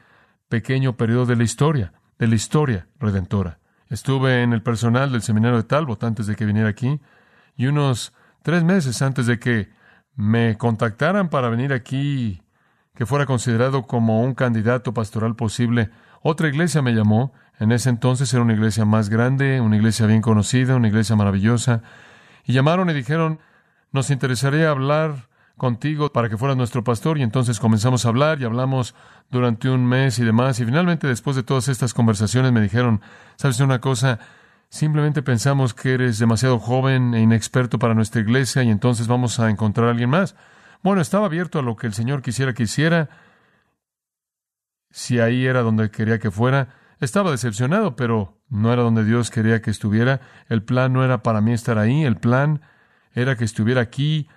pequeño 0.48 0.96
periodo 0.96 1.26
de 1.26 1.36
la 1.36 1.44
historia, 1.44 1.92
de 2.18 2.26
la 2.26 2.34
historia 2.34 2.88
redentora. 2.98 3.58
Estuve 3.88 4.42
en 4.42 4.52
el 4.52 4.62
personal 4.62 5.12
del 5.12 5.22
seminario 5.22 5.58
de 5.58 5.64
Talbot 5.64 6.02
antes 6.04 6.26
de 6.26 6.36
que 6.36 6.46
viniera 6.46 6.68
aquí 6.68 7.00
y 7.56 7.66
unos 7.66 8.12
tres 8.42 8.64
meses 8.64 9.02
antes 9.02 9.26
de 9.26 9.38
que 9.38 9.70
me 10.14 10.56
contactaran 10.58 11.28
para 11.28 11.48
venir 11.48 11.72
aquí 11.72 12.42
que 12.94 13.06
fuera 13.06 13.26
considerado 13.26 13.86
como 13.86 14.22
un 14.22 14.34
candidato 14.34 14.92
pastoral 14.92 15.34
posible. 15.36 15.90
Otra 16.20 16.48
iglesia 16.48 16.82
me 16.82 16.92
llamó. 16.92 17.32
En 17.58 17.72
ese 17.72 17.90
entonces 17.90 18.32
era 18.32 18.42
una 18.42 18.52
iglesia 18.52 18.84
más 18.84 19.08
grande, 19.08 19.60
una 19.60 19.76
iglesia 19.76 20.06
bien 20.06 20.20
conocida, 20.20 20.76
una 20.76 20.88
iglesia 20.88 21.16
maravillosa. 21.16 21.82
Y 22.44 22.52
llamaron 22.52 22.90
y 22.90 22.94
dijeron, 22.94 23.40
nos 23.92 24.10
interesaría 24.10 24.70
hablar 24.70 25.28
contigo 25.56 26.12
para 26.12 26.28
que 26.28 26.36
fueras 26.36 26.56
nuestro 26.56 26.82
pastor. 26.82 27.18
Y 27.18 27.22
entonces 27.22 27.60
comenzamos 27.60 28.04
a 28.04 28.08
hablar 28.08 28.40
y 28.40 28.44
hablamos 28.44 28.94
durante 29.30 29.68
un 29.70 29.86
mes 29.86 30.18
y 30.18 30.24
demás. 30.24 30.58
Y 30.60 30.64
finalmente, 30.64 31.06
después 31.06 31.36
de 31.36 31.42
todas 31.42 31.68
estas 31.68 31.94
conversaciones, 31.94 32.52
me 32.52 32.60
dijeron, 32.60 33.00
¿sabes 33.36 33.60
una 33.60 33.80
cosa? 33.80 34.18
Simplemente 34.68 35.22
pensamos 35.22 35.74
que 35.74 35.92
eres 35.94 36.18
demasiado 36.18 36.58
joven 36.58 37.14
e 37.14 37.20
inexperto 37.20 37.78
para 37.78 37.94
nuestra 37.94 38.22
iglesia 38.22 38.62
y 38.62 38.70
entonces 38.70 39.06
vamos 39.06 39.38
a 39.38 39.50
encontrar 39.50 39.88
a 39.88 39.90
alguien 39.90 40.10
más. 40.10 40.34
Bueno, 40.82 41.00
estaba 41.00 41.26
abierto 41.26 41.58
a 41.58 41.62
lo 41.62 41.76
que 41.76 41.86
el 41.86 41.92
Señor 41.92 42.22
quisiera 42.22 42.54
que 42.54 42.62
hiciera. 42.62 43.10
Si 44.90 45.20
ahí 45.20 45.46
era 45.46 45.62
donde 45.62 45.90
quería 45.90 46.18
que 46.18 46.30
fuera, 46.30 46.68
estaba 47.00 47.30
decepcionado, 47.30 47.96
pero 47.96 48.40
no 48.48 48.72
era 48.72 48.82
donde 48.82 49.04
Dios 49.04 49.30
quería 49.30 49.60
que 49.60 49.70
estuviera. 49.70 50.20
El 50.48 50.62
plan 50.62 50.92
no 50.92 51.04
era 51.04 51.22
para 51.22 51.40
mí 51.40 51.52
estar 51.52 51.78
ahí, 51.78 52.04
el 52.04 52.16
plan 52.16 52.62
era 53.14 53.36
que 53.36 53.44
estuviera 53.44 53.80
aquí. 53.80 54.28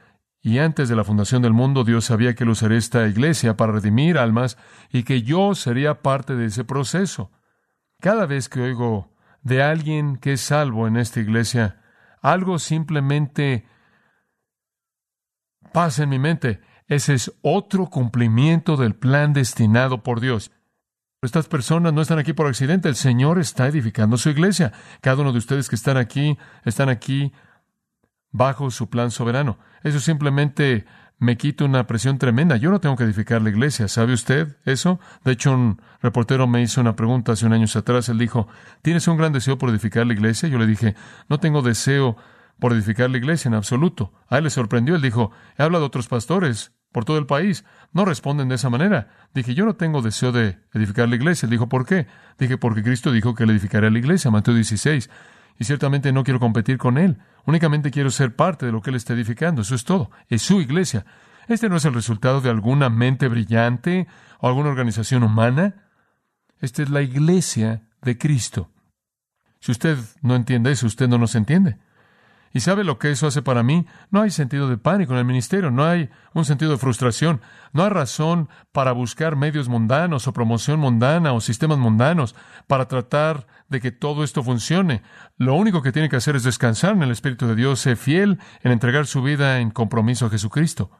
Y 0.42 0.60
antes 0.60 0.90
de 0.90 0.96
la 0.96 1.04
fundación 1.04 1.42
del 1.42 1.54
mundo, 1.54 1.84
Dios 1.84 2.06
sabía 2.06 2.36
que 2.36 2.44
Él 2.44 2.52
usaría 2.52 2.78
esta 2.78 3.08
iglesia 3.08 3.58
para 3.58 3.74
redimir 3.74 4.18
almas 4.18 4.58
y 4.92 5.04
que 5.04 5.24
yo 5.24 5.56
sería 5.56 6.02
parte 6.02 6.36
de 6.36 6.46
ese 6.46 6.64
proceso. 6.64 7.32
Cada 8.00 8.26
vez 8.26 8.50
que 8.50 8.62
oigo 8.62 9.12
de 9.42 9.64
alguien 9.64 10.18
que 10.18 10.34
es 10.34 10.42
salvo 10.42 10.88
en 10.88 10.98
esta 10.98 11.20
iglesia, 11.20 11.82
algo 12.22 12.60
simplemente 12.60 13.66
pasa 15.74 16.04
en 16.04 16.10
mi 16.10 16.20
mente. 16.20 16.62
Ese 16.88 17.16
es 17.16 17.32
otro 17.42 17.88
cumplimiento 17.88 18.78
del 18.78 18.96
plan 18.96 19.34
destinado 19.34 20.04
por 20.04 20.20
Dios. 20.20 20.52
Estas 21.22 21.48
personas 21.48 21.92
no 21.92 22.02
están 22.02 22.20
aquí 22.20 22.34
por 22.34 22.48
accidente. 22.48 22.88
El 22.88 22.96
Señor 22.96 23.40
está 23.40 23.68
edificando 23.68 24.18
su 24.18 24.30
iglesia. 24.30 24.72
Cada 25.02 25.22
uno 25.22 25.32
de 25.32 25.40
ustedes 25.40 25.70
que 25.70 25.76
están 25.76 25.98
aquí, 25.98 26.38
están 26.64 26.90
aquí 26.90 27.34
bajo 28.36 28.70
su 28.70 28.90
plan 28.90 29.12
soberano. 29.12 29.58
Eso 29.84 30.00
simplemente 30.00 30.86
me 31.18 31.38
quita 31.38 31.64
una 31.64 31.88
presión 31.88 32.18
tremenda. 32.18 32.58
Yo 32.58 32.70
no 32.70 32.82
tengo 32.82 32.98
que 32.98 33.06
edificar 33.06 33.42
la 33.42 33.50
iglesia. 33.50 33.88
¿Sabe 33.88 34.14
usted 34.14 34.58
eso? 34.66 35.00
De 35.24 35.32
hecho, 35.32 35.54
un 35.54 35.82
reportero 36.02 36.46
me 36.46 36.62
hizo 36.62 36.82
una 36.82 36.98
pregunta 36.98 37.32
hace 37.32 37.46
un 37.46 37.54
año 37.54 37.66
atrás. 37.74 38.10
Él 38.10 38.18
dijo, 38.18 38.50
¿tienes 38.82 39.08
un 39.08 39.18
gran 39.18 39.32
deseo 39.32 39.58
por 39.58 39.70
edificar 39.70 40.06
la 40.06 40.14
iglesia? 40.14 40.50
Yo 40.50 40.58
le 40.58 40.68
dije, 40.68 40.96
no 41.30 41.40
tengo 41.40 41.62
deseo 41.62 42.18
por 42.60 42.74
edificar 42.74 43.10
la 43.10 43.18
iglesia 43.18 43.48
en 43.48 43.56
absoluto. 43.56 44.12
A 44.28 44.40
él 44.40 44.44
le 44.44 44.50
sorprendió. 44.50 44.96
Él 44.96 45.02
dijo, 45.02 45.32
he 45.58 45.64
hablado 45.64 45.86
a 45.86 45.88
otros 45.88 46.10
pastores 46.10 46.74
por 46.92 47.06
todo 47.06 47.18
el 47.18 47.28
país. 47.28 47.64
No 47.94 48.04
responden 48.04 48.50
de 48.50 48.56
esa 48.56 48.70
manera. 48.70 49.08
Dije, 49.34 49.56
yo 49.56 49.66
no 49.66 49.76
tengo 49.76 50.02
deseo 50.02 50.34
de 50.34 50.60
edificar 50.74 51.08
la 51.08 51.16
iglesia. 51.16 51.46
Él 51.46 51.52
dijo, 51.52 51.70
¿por 51.70 51.86
qué? 51.86 52.08
Dije, 52.38 52.58
porque 52.58 52.84
Cristo 52.84 53.14
dijo 53.14 53.34
que 53.34 53.46
le 53.46 53.54
edificaría 53.54 53.90
la 53.90 54.00
iglesia, 54.00 54.30
Mateo 54.30 54.54
16. 54.54 55.10
Y 55.58 55.64
ciertamente 55.64 56.12
no 56.12 56.24
quiero 56.24 56.40
competir 56.40 56.78
con 56.78 56.98
él. 56.98 57.18
Únicamente 57.46 57.92
quiero 57.92 58.12
ser 58.12 58.36
parte 58.36 58.66
de 58.66 58.72
lo 58.72 58.82
que 58.82 58.90
él 58.90 58.96
está 58.96 59.14
edificando. 59.14 59.62
Eso 59.62 59.76
es 59.76 59.84
todo. 59.84 60.12
Es 60.28 60.42
su 60.42 60.60
iglesia. 60.62 61.06
Este 61.48 61.70
no 61.70 61.78
es 61.78 61.86
el 61.86 61.94
resultado 61.94 62.42
de 62.42 62.50
alguna 62.50 62.90
mente 62.90 63.28
brillante 63.28 64.08
o 64.40 64.48
alguna 64.48 64.70
organización 64.70 65.24
humana. 65.24 65.76
Esta 66.60 66.84
es 66.84 66.90
la 66.90 67.02
iglesia 67.02 67.84
de 68.02 68.18
Cristo. 68.18 68.72
Si 69.60 69.72
usted 69.72 69.98
no 70.22 70.36
entiende 70.36 70.72
eso, 70.72 70.88
usted 70.88 71.08
no 71.08 71.18
nos 71.18 71.36
entiende. 71.36 71.78
¿Y 72.56 72.62
sabe 72.62 72.86
lo 72.86 73.00
que 73.00 73.12
eso 73.12 73.28
hace 73.28 73.42
para 73.42 73.64
mí? 73.64 73.86
No 74.12 74.22
hay 74.22 74.30
sentido 74.30 74.70
de 74.70 74.78
pánico 74.78 75.12
en 75.12 75.20
el 75.20 75.26
ministerio, 75.26 75.72
no 75.72 75.84
hay 75.84 76.10
un 76.34 76.46
sentido 76.46 76.72
de 76.72 76.78
frustración, 76.78 77.42
no 77.74 77.84
hay 77.84 77.90
razón 77.90 78.48
para 78.72 78.94
buscar 78.94 79.36
medios 79.36 79.68
mundanos 79.68 80.26
o 80.26 80.32
promoción 80.32 80.80
mundana 80.80 81.34
o 81.34 81.42
sistemas 81.42 81.80
mundanos 81.80 82.34
para 82.66 82.88
tratar 82.88 83.46
de 83.68 83.82
que 83.82 83.92
todo 83.92 84.24
esto 84.24 84.42
funcione. 84.42 85.02
Lo 85.36 85.56
único 85.56 85.82
que 85.82 85.92
tiene 85.92 86.08
que 86.08 86.16
hacer 86.16 86.38
es 86.38 86.44
descansar 86.44 86.94
en 86.94 87.04
el 87.04 87.12
Espíritu 87.12 87.46
de 87.46 87.56
Dios, 87.56 87.82
ser 87.82 87.98
fiel 87.98 88.40
en 88.64 88.72
entregar 88.72 89.06
su 89.06 89.22
vida 89.22 89.60
en 89.60 89.70
compromiso 89.70 90.28
a 90.28 90.30
Jesucristo. 90.30 90.92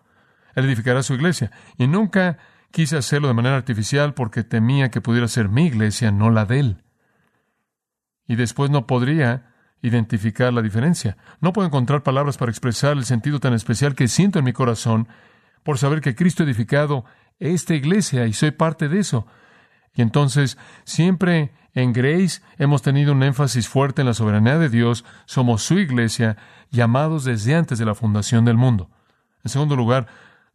Él 0.56 0.66
edificará 0.66 1.04
su 1.04 1.14
iglesia. 1.14 1.52
Y 1.78 1.88
nunca 1.88 2.38
quise 2.72 2.98
hacerlo 2.98 3.30
de 3.30 3.34
manera 3.34 3.56
artificial 3.56 4.14
porque 4.14 4.44
temía 4.44 4.92
que 4.92 5.00
pudiera 5.00 5.30
ser 5.30 5.48
mi 5.48 5.68
iglesia, 5.68 6.12
no 6.12 6.32
la 6.32 6.44
de 6.44 6.60
él. 6.60 6.84
Y 8.28 8.36
después 8.36 8.70
no 8.72 8.88
podría 8.88 9.55
identificar 9.86 10.54
la 10.54 10.62
diferencia. 10.62 11.18
No 11.42 11.54
puedo 11.54 11.68
encontrar 11.68 12.04
palabras 12.04 12.38
para 12.38 12.52
expresar 12.52 12.94
el 12.94 13.06
sentido 13.06 13.40
tan 13.40 13.54
especial 13.54 13.96
que 13.96 14.08
siento 14.08 14.40
en 14.40 14.46
mi 14.46 14.54
corazón 14.54 15.08
por 15.64 15.78
saber 15.78 16.02
que 16.02 16.16
Cristo 16.16 16.44
ha 16.44 16.46
edificado 16.46 17.06
esta 17.40 17.74
iglesia 17.74 18.26
y 18.28 18.34
soy 18.34 18.52
parte 18.52 18.88
de 18.88 19.00
eso. 19.00 19.28
Y 19.94 20.02
entonces, 20.02 20.58
siempre 20.84 21.54
en 21.74 21.94
Grace 21.94 22.42
hemos 22.58 22.82
tenido 22.82 23.14
un 23.14 23.24
énfasis 23.24 23.68
fuerte 23.68 24.02
en 24.02 24.08
la 24.08 24.14
soberanía 24.14 24.58
de 24.58 24.70
Dios, 24.70 25.06
somos 25.26 25.64
su 25.64 25.80
iglesia, 25.80 26.38
llamados 26.72 27.24
desde 27.24 27.56
antes 27.56 27.78
de 27.78 27.86
la 27.86 27.96
fundación 27.96 28.46
del 28.46 28.58
mundo. 28.58 28.90
En 29.44 29.50
segundo 29.50 29.76
lugar, 29.76 30.08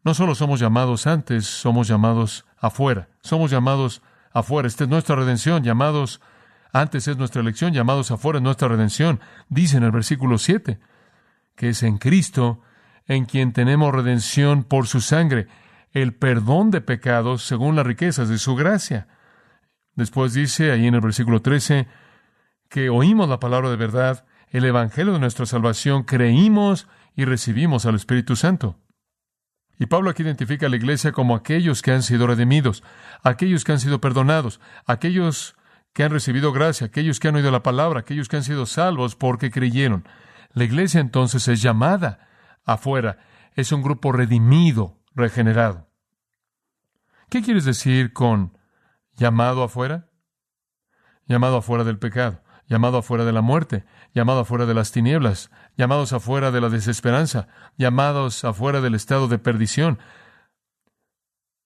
No 0.03 0.15
solo 0.15 0.35
somos 0.35 0.61
llamados 0.61 1.07
antes, 1.07 1.47
somos 1.47 1.87
llamados 1.87 2.47
afuera. 2.59 3.09
Somos 3.21 3.51
llamados 3.51 4.01
afuera. 4.33 4.67
Esta 4.67 4.85
es 4.85 4.91
nuestra 4.91 5.15
redención. 5.15 5.63
Llamados 5.63 6.23
antes 6.73 7.09
es 7.09 7.17
nuestra 7.17 7.43
elección, 7.43 7.73
llamados 7.73 8.11
afuera 8.11 8.39
es 8.39 8.43
nuestra 8.43 8.69
redención. 8.69 9.21
Dice 9.49 9.77
en 9.77 9.85
el 9.85 9.91
versículo 9.91 10.39
7 10.39 10.79
que 11.57 11.69
es 11.69 11.83
en 11.83 11.99
Cristo 11.99 12.63
en 13.07 13.27
quien 13.27 13.53
tenemos 13.53 13.93
redención 13.93 14.65
por 14.65 14.87
su 14.87 15.01
sangre, 15.01 15.49
el 15.93 16.15
perdón 16.15 16.71
de 16.71 16.81
pecados 16.81 17.43
según 17.43 17.77
las 17.77 17.87
riquezas 17.87 18.29
de 18.29 18.39
su 18.39 18.55
gracia. 18.55 19.09
Después 19.95 20.33
dice 20.33 20.71
ahí 20.71 20.87
en 20.87 20.95
el 20.95 21.01
versículo 21.01 21.43
13 21.43 21.87
que 22.71 22.89
oímos 22.89 23.29
la 23.29 23.41
palabra 23.41 23.69
de 23.69 23.77
verdad, 23.77 24.25
el 24.49 24.65
evangelio 24.65 25.13
de 25.13 25.19
nuestra 25.19 25.45
salvación, 25.45 26.05
creímos 26.05 26.89
y 27.15 27.25
recibimos 27.25 27.85
al 27.85 27.97
Espíritu 27.97 28.37
Santo. 28.37 28.79
Y 29.79 29.87
Pablo 29.87 30.11
aquí 30.11 30.23
identifica 30.23 30.67
a 30.67 30.69
la 30.71 30.77
iglesia 30.77 31.13
como 31.13 31.35
aquellos 31.35 31.83
que 31.83 31.91
han 31.91 32.03
sido 32.03 32.27
redimidos, 32.27 32.83
aquellos 33.23 33.65
que 33.65 33.73
han 33.73 33.81
sido 33.81 34.01
perdonados, 34.01 34.61
aquellos 34.87 35.57
que 35.93 36.05
han 36.05 36.11
recibido 36.11 36.53
gracia, 36.53 36.87
aquellos 36.87 37.21
que 37.21 37.29
han 37.29 37.37
oído 37.37 37.51
la 37.51 37.63
palabra, 37.63 38.01
aquellos 38.01 38.29
que 38.29 38.37
han 38.37 38.45
sido 38.45 38.67
salvos 38.67 39.17
porque 39.17 39.51
creyeron. 39.51 40.05
La 40.53 40.65
iglesia 40.65 41.01
entonces 41.01 41.47
es 41.49 41.63
llamada 41.63 42.29
afuera, 42.65 43.19
es 43.55 43.73
un 43.73 43.83
grupo 43.83 44.13
redimido, 44.13 44.99
regenerado. 45.15 45.89
¿Qué 47.29 47.43
quieres 47.43 47.65
decir 47.65 48.13
con 48.13 48.59
llamado 49.15 49.63
afuera? 49.63 50.11
Llamado 51.27 51.59
afuera 51.59 51.85
del 51.85 51.99
pecado, 51.99 52.43
llamado 52.67 52.99
afuera 52.99 53.25
de 53.25 53.33
la 53.33 53.41
muerte, 53.41 53.85
llamado 54.15 54.41
afuera 54.41 54.67
de 54.67 54.75
las 54.75 54.91
tinieblas, 54.91 55.51
llamados 55.77 56.13
afuera 56.13 56.51
de 56.51 56.61
la 56.61 56.69
desesperanza, 56.69 57.49
llamados 57.77 58.45
afuera 58.45 58.81
del 58.81 58.95
estado 58.95 59.29
de 59.29 59.39
perdición, 59.39 59.99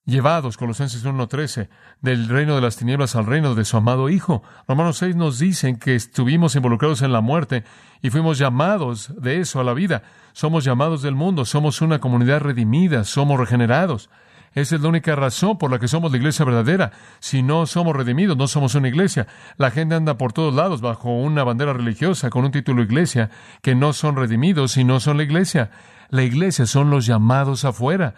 llevados, 0.07 0.57
Colosenses 0.57 1.05
1.13, 1.05 1.69
del 2.01 2.29
reino 2.29 2.55
de 2.55 2.61
las 2.61 2.77
tinieblas 2.77 3.17
al 3.17 3.27
reino 3.27 3.55
de 3.55 3.65
su 3.65 3.77
amado 3.77 4.09
Hijo. 4.09 4.43
Romanos 4.69 4.99
6 4.99 5.17
nos 5.17 5.39
dicen 5.39 5.79
que 5.79 5.95
estuvimos 5.95 6.57
involucrados 6.57 7.03
en 7.03 7.13
la 7.13 7.21
muerte 7.21 7.65
y 8.03 8.11
fuimos 8.11 8.39
llamados 8.39 9.13
de 9.17 9.41
eso 9.41 9.61
a 9.61 9.65
la 9.65 9.73
vida. 9.73 10.03
Somos 10.33 10.65
llamados 10.65 11.03
del 11.03 11.15
mundo, 11.15 11.45
somos 11.45 11.81
una 11.81 12.01
comunidad 12.01 12.41
redimida, 12.41 13.05
somos 13.05 13.39
regenerados. 13.39 14.11
Esa 14.53 14.77
es 14.77 14.83
la 14.83 14.89
única 14.89 15.17
razón 15.17 15.59
por 15.59 15.71
la 15.71 15.81
que 15.81 15.89
somos 15.89 16.13
la 16.13 16.19
iglesia 16.19 16.45
verdadera. 16.45 16.93
Si 17.19 17.43
no 17.43 17.67
somos 17.67 17.97
redimidos, 17.97 18.37
no 18.37 18.47
somos 18.47 18.77
una 18.77 18.89
iglesia. 18.89 19.27
La 19.57 19.73
gente 19.73 19.97
anda 19.97 20.17
por 20.17 20.33
todos 20.33 20.55
lados 20.55 20.81
bajo 20.81 21.11
una 21.11 21.43
bandera 21.43 21.73
religiosa 21.73 22.31
con 22.31 22.45
un 22.45 22.53
título 22.53 22.83
iglesia 22.83 23.31
que 23.63 23.75
no 23.75 23.93
son 23.93 24.15
redimidos 24.15 24.77
y 24.77 24.85
no 24.85 25.01
son 25.01 25.17
la 25.17 25.25
iglesia. 25.25 25.71
La 26.09 26.23
iglesia 26.23 26.67
son 26.67 26.91
los 26.91 27.05
llamados 27.07 27.65
afuera 27.65 28.15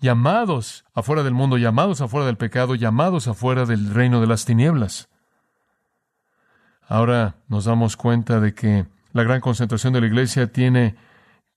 llamados 0.00 0.84
afuera 0.94 1.22
del 1.22 1.34
mundo, 1.34 1.58
llamados 1.58 2.00
afuera 2.00 2.26
del 2.26 2.36
pecado, 2.36 2.74
llamados 2.74 3.28
afuera 3.28 3.64
del 3.64 3.92
reino 3.92 4.20
de 4.20 4.26
las 4.26 4.44
tinieblas. 4.44 5.08
Ahora 6.88 7.36
nos 7.48 7.64
damos 7.64 7.96
cuenta 7.96 8.40
de 8.40 8.54
que 8.54 8.86
la 9.12 9.24
gran 9.24 9.40
concentración 9.40 9.92
de 9.92 10.00
la 10.00 10.06
iglesia 10.06 10.52
tiene 10.52 10.96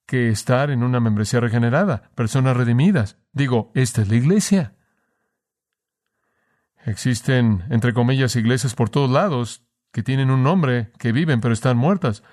que 0.06 0.30
estar 0.30 0.72
en 0.72 0.82
una 0.82 1.00
membresía 1.00 1.40
regenerada, 1.40 2.10
personas 2.16 2.58
redimidas. 2.58 3.18
Digo, 3.32 3.72
esta 3.76 4.02
es 4.02 4.10
la 4.10 4.16
iglesia. 4.16 4.74
Existen, 6.86 7.66
entre 7.70 7.94
comillas, 7.94 8.36
iglesias 8.36 8.74
por 8.74 8.90
todos 8.90 9.12
lados 9.12 9.64
que 9.92 10.02
tienen 10.02 10.32
un 10.32 10.44
nombre, 10.44 10.92
que 10.98 11.12
viven 11.12 11.42
pero 11.42 11.54
están 11.54 11.78
muertas. 11.78 12.24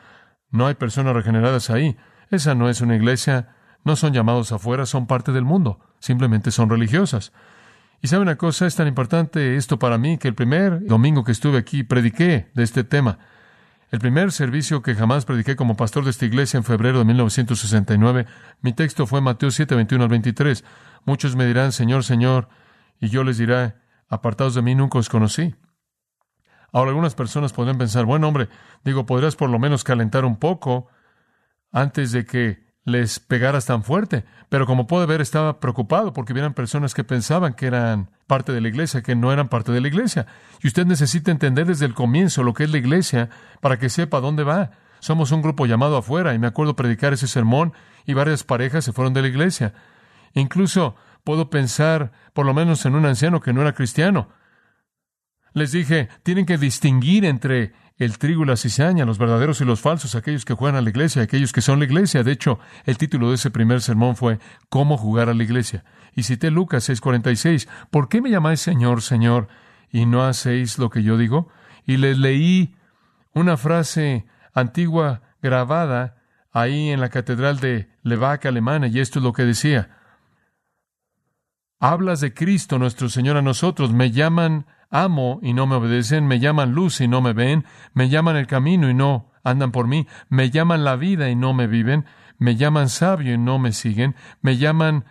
No 0.50 0.66
hay 0.66 0.74
personas 0.74 1.14
regeneradas 1.14 1.68
ahí. 1.68 1.96
Esa 2.30 2.54
no 2.54 2.68
es 2.68 2.80
una 2.80 2.96
iglesia, 2.96 3.55
no 3.86 3.96
son 3.96 4.12
llamados 4.12 4.52
afuera, 4.52 4.84
son 4.84 5.06
parte 5.06 5.32
del 5.32 5.44
mundo 5.44 5.80
simplemente 6.06 6.50
son 6.50 6.70
religiosas. 6.70 7.32
Y 8.02 8.08
sabe 8.08 8.22
una 8.22 8.36
cosa, 8.36 8.66
es 8.66 8.76
tan 8.76 8.88
importante 8.88 9.56
esto 9.56 9.78
para 9.78 9.98
mí 9.98 10.18
que 10.18 10.28
el 10.28 10.34
primer 10.34 10.84
domingo 10.86 11.24
que 11.24 11.32
estuve 11.32 11.58
aquí 11.58 11.82
prediqué 11.82 12.50
de 12.54 12.62
este 12.62 12.84
tema. 12.84 13.18
El 13.90 14.00
primer 14.00 14.32
servicio 14.32 14.82
que 14.82 14.94
jamás 14.94 15.24
prediqué 15.24 15.56
como 15.56 15.76
pastor 15.76 16.04
de 16.04 16.10
esta 16.10 16.26
iglesia 16.26 16.58
en 16.58 16.64
febrero 16.64 16.98
de 16.98 17.04
1969, 17.04 18.26
mi 18.60 18.72
texto 18.72 19.06
fue 19.06 19.20
Mateo 19.20 19.50
7, 19.50 19.74
21 19.74 20.04
al 20.04 20.10
23. 20.10 20.64
Muchos 21.04 21.36
me 21.36 21.46
dirán, 21.46 21.72
Señor, 21.72 22.04
Señor, 22.04 22.48
y 23.00 23.08
yo 23.08 23.24
les 23.24 23.38
diré, 23.38 23.74
apartados 24.08 24.54
de 24.54 24.62
mí 24.62 24.74
nunca 24.74 24.98
os 24.98 25.08
conocí. 25.08 25.54
Ahora 26.72 26.90
algunas 26.90 27.14
personas 27.14 27.52
podrían 27.52 27.78
pensar, 27.78 28.04
bueno 28.04 28.28
hombre, 28.28 28.48
digo, 28.84 29.06
podrías 29.06 29.36
por 29.36 29.48
lo 29.48 29.58
menos 29.58 29.84
calentar 29.84 30.24
un 30.24 30.36
poco 30.36 30.88
antes 31.72 32.12
de 32.12 32.26
que 32.26 32.65
les 32.86 33.18
pegaras 33.18 33.66
tan 33.66 33.82
fuerte. 33.82 34.24
Pero 34.48 34.64
como 34.64 34.86
puede 34.86 35.06
ver, 35.06 35.20
estaba 35.20 35.58
preocupado 35.60 36.12
porque 36.12 36.32
vieran 36.32 36.54
personas 36.54 36.94
que 36.94 37.04
pensaban 37.04 37.52
que 37.52 37.66
eran 37.66 38.10
parte 38.28 38.52
de 38.52 38.60
la 38.60 38.68
iglesia, 38.68 39.02
que 39.02 39.16
no 39.16 39.32
eran 39.32 39.48
parte 39.48 39.72
de 39.72 39.80
la 39.80 39.88
iglesia. 39.88 40.26
Y 40.62 40.68
usted 40.68 40.86
necesita 40.86 41.32
entender 41.32 41.66
desde 41.66 41.84
el 41.84 41.94
comienzo 41.94 42.44
lo 42.44 42.54
que 42.54 42.64
es 42.64 42.70
la 42.70 42.78
iglesia 42.78 43.28
para 43.60 43.78
que 43.78 43.90
sepa 43.90 44.20
dónde 44.20 44.44
va. 44.44 44.70
Somos 45.00 45.32
un 45.32 45.42
grupo 45.42 45.66
llamado 45.66 45.96
afuera 45.96 46.32
y 46.32 46.38
me 46.38 46.46
acuerdo 46.46 46.76
predicar 46.76 47.12
ese 47.12 47.26
sermón 47.26 47.72
y 48.06 48.14
varias 48.14 48.44
parejas 48.44 48.84
se 48.84 48.92
fueron 48.92 49.12
de 49.12 49.22
la 49.22 49.28
iglesia. 49.28 49.74
Incluso 50.34 50.94
puedo 51.24 51.50
pensar 51.50 52.12
por 52.32 52.46
lo 52.46 52.54
menos 52.54 52.86
en 52.86 52.94
un 52.94 53.04
anciano 53.04 53.40
que 53.40 53.52
no 53.52 53.62
era 53.62 53.74
cristiano. 53.74 54.28
Les 55.54 55.72
dije, 55.72 56.08
tienen 56.22 56.46
que 56.46 56.56
distinguir 56.56 57.24
entre 57.24 57.72
el 57.98 58.18
trigo 58.18 58.44
y 58.44 58.56
cizaña, 58.56 59.06
los 59.06 59.18
verdaderos 59.18 59.60
y 59.60 59.64
los 59.64 59.80
falsos, 59.80 60.14
aquellos 60.14 60.44
que 60.44 60.54
juegan 60.54 60.76
a 60.76 60.82
la 60.82 60.90
iglesia, 60.90 61.22
aquellos 61.22 61.52
que 61.52 61.62
son 61.62 61.78
la 61.78 61.86
iglesia. 61.86 62.22
De 62.22 62.32
hecho, 62.32 62.58
el 62.84 62.98
título 62.98 63.30
de 63.30 63.36
ese 63.36 63.50
primer 63.50 63.80
sermón 63.80 64.16
fue 64.16 64.38
¿Cómo 64.68 64.98
jugar 64.98 65.28
a 65.28 65.34
la 65.34 65.42
iglesia? 65.42 65.84
Y 66.14 66.24
cité 66.24 66.50
Lucas 66.50 66.88
6:46, 66.88 67.68
¿por 67.90 68.08
qué 68.08 68.20
me 68.20 68.30
llamáis 68.30 68.60
Señor, 68.60 69.02
Señor, 69.02 69.48
y 69.90 70.06
no 70.06 70.24
hacéis 70.24 70.78
lo 70.78 70.90
que 70.90 71.02
yo 71.02 71.16
digo? 71.16 71.48
Y 71.86 71.96
les 71.96 72.18
leí 72.18 72.74
una 73.32 73.56
frase 73.56 74.26
antigua 74.52 75.22
grabada 75.42 76.16
ahí 76.52 76.90
en 76.90 77.00
la 77.00 77.10
catedral 77.10 77.60
de 77.60 77.88
Levac, 78.02 78.46
Alemania, 78.46 78.88
y 78.88 79.00
esto 79.00 79.18
es 79.18 79.22
lo 79.22 79.32
que 79.32 79.44
decía. 79.44 79.90
Hablas 81.88 82.20
de 82.20 82.34
Cristo 82.34 82.80
nuestro 82.80 83.08
Señor 83.08 83.36
a 83.36 83.42
nosotros, 83.42 83.92
me 83.92 84.10
llaman 84.10 84.66
amo 84.90 85.38
y 85.40 85.52
no 85.52 85.68
me 85.68 85.76
obedecen, 85.76 86.26
me 86.26 86.40
llaman 86.40 86.72
luz 86.72 87.00
y 87.00 87.06
no 87.06 87.20
me 87.20 87.32
ven, 87.32 87.64
me 87.94 88.08
llaman 88.08 88.34
el 88.34 88.48
camino 88.48 88.90
y 88.90 88.94
no 88.94 89.30
andan 89.44 89.70
por 89.70 89.86
mí, 89.86 90.08
me 90.28 90.50
llaman 90.50 90.82
la 90.82 90.96
vida 90.96 91.30
y 91.30 91.36
no 91.36 91.54
me 91.54 91.68
viven, 91.68 92.04
me 92.38 92.56
llaman 92.56 92.88
sabio 92.88 93.34
y 93.34 93.38
no 93.38 93.60
me 93.60 93.70
siguen, 93.70 94.16
me 94.40 94.56
llaman 94.56 95.04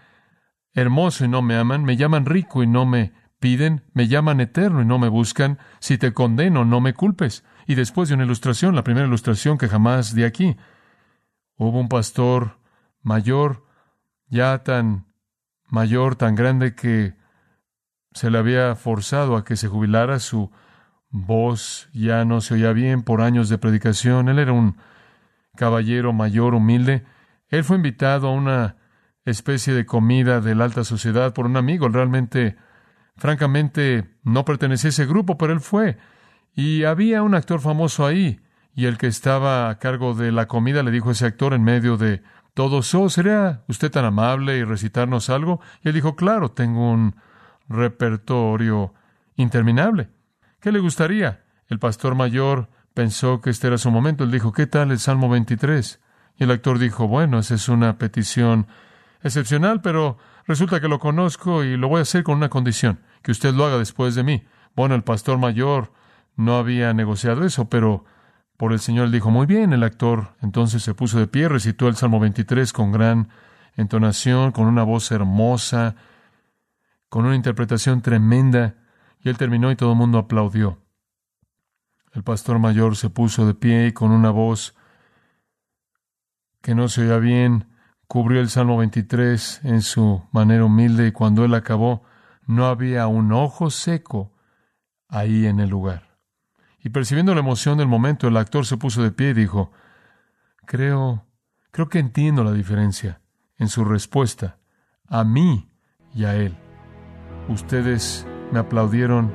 hermoso 0.73 1.23
y 1.23 1.29
no 1.29 1.41
me 1.41 1.55
aman, 1.55 1.85
me 1.85 1.95
llaman 1.95 2.25
rico 2.25 2.61
y 2.61 2.67
no 2.67 2.85
me 2.85 3.13
piden, 3.39 3.85
me 3.93 4.09
llaman 4.09 4.41
eterno 4.41 4.81
y 4.81 4.85
no 4.85 4.99
me 4.99 5.07
buscan, 5.07 5.59
si 5.79 5.97
te 5.97 6.11
condeno 6.11 6.65
no 6.65 6.81
me 6.81 6.93
culpes. 6.93 7.45
Y 7.67 7.75
después 7.75 8.09
de 8.09 8.15
una 8.15 8.25
ilustración, 8.25 8.75
la 8.75 8.83
primera 8.83 9.07
ilustración 9.07 9.57
que 9.57 9.69
jamás 9.69 10.13
di 10.13 10.25
aquí, 10.25 10.57
hubo 11.55 11.79
un 11.79 11.87
pastor 11.87 12.59
mayor, 13.01 13.63
ya 14.27 14.61
tan 14.63 15.05
mayor, 15.67 16.15
tan 16.15 16.35
grande 16.35 16.75
que 16.75 17.15
se 18.13 18.29
le 18.31 18.37
había 18.37 18.75
forzado 18.75 19.35
a 19.35 19.43
que 19.43 19.55
se 19.55 19.67
jubilara, 19.67 20.19
su 20.19 20.51
voz 21.09 21.89
ya 21.93 22.25
no 22.25 22.41
se 22.41 22.55
oía 22.55 22.73
bien 22.73 23.03
por 23.03 23.21
años 23.21 23.49
de 23.49 23.57
predicación, 23.57 24.29
él 24.29 24.39
era 24.39 24.53
un 24.53 24.77
caballero 25.55 26.13
mayor, 26.13 26.55
humilde, 26.55 27.05
él 27.49 27.63
fue 27.63 27.77
invitado 27.77 28.27
a 28.27 28.31
una 28.31 28.77
especie 29.25 29.73
de 29.73 29.85
comida 29.85 30.41
de 30.41 30.55
la 30.55 30.65
alta 30.65 30.83
sociedad 30.83 31.33
por 31.33 31.45
un 31.45 31.57
amigo, 31.57 31.89
realmente, 31.89 32.57
francamente, 33.15 34.09
no 34.23 34.45
pertenecía 34.45 34.89
a 34.89 34.89
ese 34.89 35.05
grupo, 35.05 35.37
pero 35.37 35.53
él 35.53 35.61
fue, 35.61 35.97
y 36.53 36.83
había 36.83 37.23
un 37.23 37.35
actor 37.35 37.59
famoso 37.59 38.05
ahí, 38.05 38.39
y 38.73 38.85
el 38.85 38.97
que 38.97 39.07
estaba 39.07 39.69
a 39.69 39.79
cargo 39.79 40.13
de 40.13 40.31
la 40.31 40.47
comida 40.47 40.83
le 40.83 40.91
dijo 40.91 41.09
a 41.09 41.13
ese 41.13 41.25
actor 41.25 41.53
en 41.53 41.63
medio 41.63 41.97
de 41.97 42.21
todos, 42.55 42.95
oh, 42.95 43.09
¿sería 43.09 43.63
usted 43.67 43.91
tan 43.91 44.05
amable 44.05 44.57
y 44.57 44.63
recitarnos 44.63 45.29
algo? 45.29 45.59
Y 45.83 45.89
él 45.89 45.93
dijo, 45.93 46.15
claro, 46.15 46.51
tengo 46.51 46.89
un 46.89 47.17
repertorio 47.67 48.93
interminable. 49.35 50.09
¿Qué 50.61 50.71
le 50.71 50.79
gustaría? 50.79 51.43
El 51.67 51.79
pastor 51.79 52.15
mayor 52.15 52.69
pensó 52.93 53.41
que 53.41 53.49
este 53.49 53.67
era 53.67 53.77
su 53.77 53.91
momento. 53.91 54.23
Él 54.23 54.31
dijo, 54.31 54.53
¿qué 54.53 54.67
tal 54.67 54.91
el 54.91 54.99
Salmo 54.99 55.27
23? 55.27 55.99
Y 56.37 56.45
el 56.45 56.51
actor 56.51 56.79
dijo, 56.79 57.09
bueno, 57.09 57.39
esa 57.39 57.55
es 57.55 57.67
una 57.67 57.97
petición 57.97 58.67
excepcional, 59.21 59.81
pero 59.81 60.17
resulta 60.47 60.79
que 60.79 60.87
lo 60.87 60.99
conozco 60.99 61.65
y 61.65 61.75
lo 61.75 61.89
voy 61.89 61.99
a 61.99 62.03
hacer 62.03 62.23
con 62.23 62.37
una 62.37 62.47
condición, 62.47 63.01
que 63.21 63.31
usted 63.31 63.53
lo 63.53 63.65
haga 63.65 63.77
después 63.79 64.15
de 64.15 64.23
mí. 64.23 64.45
Bueno, 64.77 64.95
el 64.95 65.03
pastor 65.03 65.37
mayor 65.37 65.91
no 66.37 66.57
había 66.57 66.93
negociado 66.93 67.43
eso, 67.43 67.67
pero 67.67 68.05
por 68.57 68.71
el 68.71 68.79
Señor 68.79 69.11
dijo, 69.11 69.31
muy 69.31 69.45
bien, 69.45 69.73
el 69.73 69.83
actor 69.83 70.35
entonces 70.41 70.81
se 70.83 70.93
puso 70.93 71.19
de 71.19 71.27
pie, 71.27 71.49
recitó 71.49 71.87
el 71.87 71.95
Salmo 71.95 72.19
23 72.19 72.71
con 72.71 72.91
gran 72.91 73.29
entonación, 73.75 74.51
con 74.51 74.67
una 74.67 74.83
voz 74.83 75.11
hermosa, 75.11 75.95
con 77.09 77.25
una 77.25 77.35
interpretación 77.35 78.01
tremenda, 78.01 78.75
y 79.19 79.29
él 79.29 79.37
terminó 79.37 79.71
y 79.71 79.75
todo 79.75 79.91
el 79.91 79.97
mundo 79.97 80.17
aplaudió. 80.17 80.79
El 82.13 82.23
pastor 82.23 82.59
mayor 82.59 82.95
se 82.95 83.09
puso 83.09 83.45
de 83.45 83.53
pie 83.53 83.87
y 83.87 83.91
con 83.91 84.11
una 84.11 84.31
voz 84.31 84.73
que 86.61 86.73
no 86.75 86.87
se 86.87 87.01
oía 87.01 87.17
bien, 87.17 87.67
cubrió 88.07 88.39
el 88.39 88.49
Salmo 88.49 88.77
23 88.77 89.61
en 89.65 89.81
su 89.81 90.23
manera 90.31 90.63
humilde 90.63 91.07
y 91.07 91.11
cuando 91.11 91.43
él 91.43 91.53
acabó, 91.53 92.03
no 92.47 92.67
había 92.67 93.07
un 93.07 93.33
ojo 93.33 93.69
seco 93.69 94.31
ahí 95.09 95.45
en 95.45 95.59
el 95.59 95.69
lugar. 95.69 96.14
Y 96.85 96.89
percibiendo 96.89 97.33
la 97.33 97.39
emoción 97.39 97.79
del 97.79 97.87
momento, 97.87 98.27
el 98.27 98.37
actor 98.37 98.63
se 98.67 98.77
puso 98.77 99.01
de 99.01 99.09
pie 99.09 99.31
y 99.31 99.33
dijo, 99.33 99.71
Creo, 100.67 101.25
creo 101.71 101.89
que 101.89 101.97
entiendo 101.97 102.43
la 102.43 102.51
diferencia 102.51 103.21
en 103.57 103.69
su 103.69 103.83
respuesta 103.83 104.59
a 105.07 105.23
mí 105.23 105.67
y 106.13 106.25
a 106.25 106.35
él. 106.35 106.55
Ustedes 107.49 108.27
me 108.51 108.59
aplaudieron, 108.59 109.31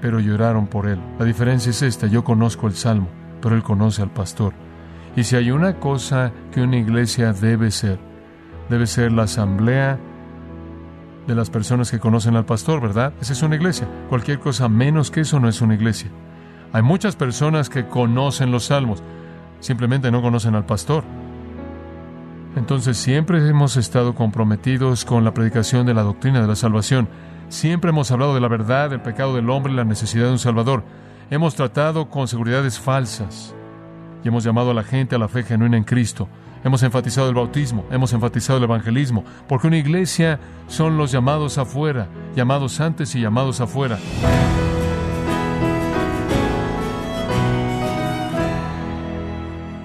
pero 0.00 0.18
lloraron 0.18 0.66
por 0.66 0.88
él. 0.88 1.00
La 1.20 1.24
diferencia 1.24 1.70
es 1.70 1.82
esta, 1.82 2.08
yo 2.08 2.24
conozco 2.24 2.66
el 2.66 2.74
Salmo, 2.74 3.08
pero 3.40 3.54
él 3.54 3.62
conoce 3.62 4.02
al 4.02 4.10
pastor. 4.10 4.54
Y 5.14 5.22
si 5.22 5.36
hay 5.36 5.52
una 5.52 5.78
cosa 5.78 6.32
que 6.50 6.62
una 6.62 6.78
iglesia 6.78 7.32
debe 7.32 7.70
ser, 7.70 8.00
debe 8.68 8.88
ser 8.88 9.12
la 9.12 9.22
asamblea 9.22 10.00
de 11.26 11.34
las 11.34 11.50
personas 11.50 11.90
que 11.90 12.00
conocen 12.00 12.36
al 12.36 12.44
pastor, 12.44 12.80
¿verdad? 12.80 13.12
Esa 13.20 13.32
es 13.32 13.42
una 13.42 13.56
iglesia. 13.56 13.88
Cualquier 14.08 14.38
cosa 14.38 14.68
menos 14.68 15.10
que 15.10 15.20
eso 15.20 15.38
no 15.38 15.48
es 15.48 15.60
una 15.60 15.74
iglesia. 15.74 16.10
Hay 16.72 16.82
muchas 16.82 17.16
personas 17.16 17.68
que 17.68 17.86
conocen 17.86 18.50
los 18.50 18.64
salmos, 18.64 19.02
simplemente 19.60 20.10
no 20.10 20.22
conocen 20.22 20.54
al 20.54 20.64
pastor. 20.64 21.04
Entonces 22.56 22.96
siempre 22.96 23.46
hemos 23.48 23.76
estado 23.76 24.14
comprometidos 24.14 25.04
con 25.04 25.24
la 25.24 25.32
predicación 25.32 25.86
de 25.86 25.94
la 25.94 26.02
doctrina 26.02 26.40
de 26.40 26.48
la 26.48 26.56
salvación. 26.56 27.08
Siempre 27.48 27.90
hemos 27.90 28.10
hablado 28.10 28.34
de 28.34 28.40
la 28.40 28.48
verdad, 28.48 28.90
del 28.90 29.00
pecado 29.00 29.34
del 29.34 29.48
hombre 29.50 29.72
y 29.72 29.76
la 29.76 29.84
necesidad 29.84 30.26
de 30.26 30.32
un 30.32 30.38
Salvador. 30.38 30.82
Hemos 31.30 31.54
tratado 31.54 32.08
con 32.08 32.28
seguridades 32.28 32.78
falsas 32.78 33.54
y 34.22 34.28
hemos 34.28 34.44
llamado 34.44 34.70
a 34.70 34.74
la 34.74 34.84
gente 34.84 35.14
a 35.14 35.18
la 35.18 35.28
fe 35.28 35.42
genuina 35.42 35.76
en 35.76 35.84
Cristo. 35.84 36.28
Hemos 36.64 36.82
enfatizado 36.84 37.28
el 37.28 37.34
bautismo, 37.34 37.84
hemos 37.90 38.12
enfatizado 38.12 38.58
el 38.58 38.64
evangelismo, 38.64 39.24
porque 39.48 39.66
una 39.66 39.78
iglesia 39.78 40.38
son 40.68 40.96
los 40.96 41.10
llamados 41.10 41.58
afuera, 41.58 42.08
llamados 42.36 42.80
antes 42.80 43.14
y 43.14 43.20
llamados 43.20 43.60
afuera. 43.60 43.98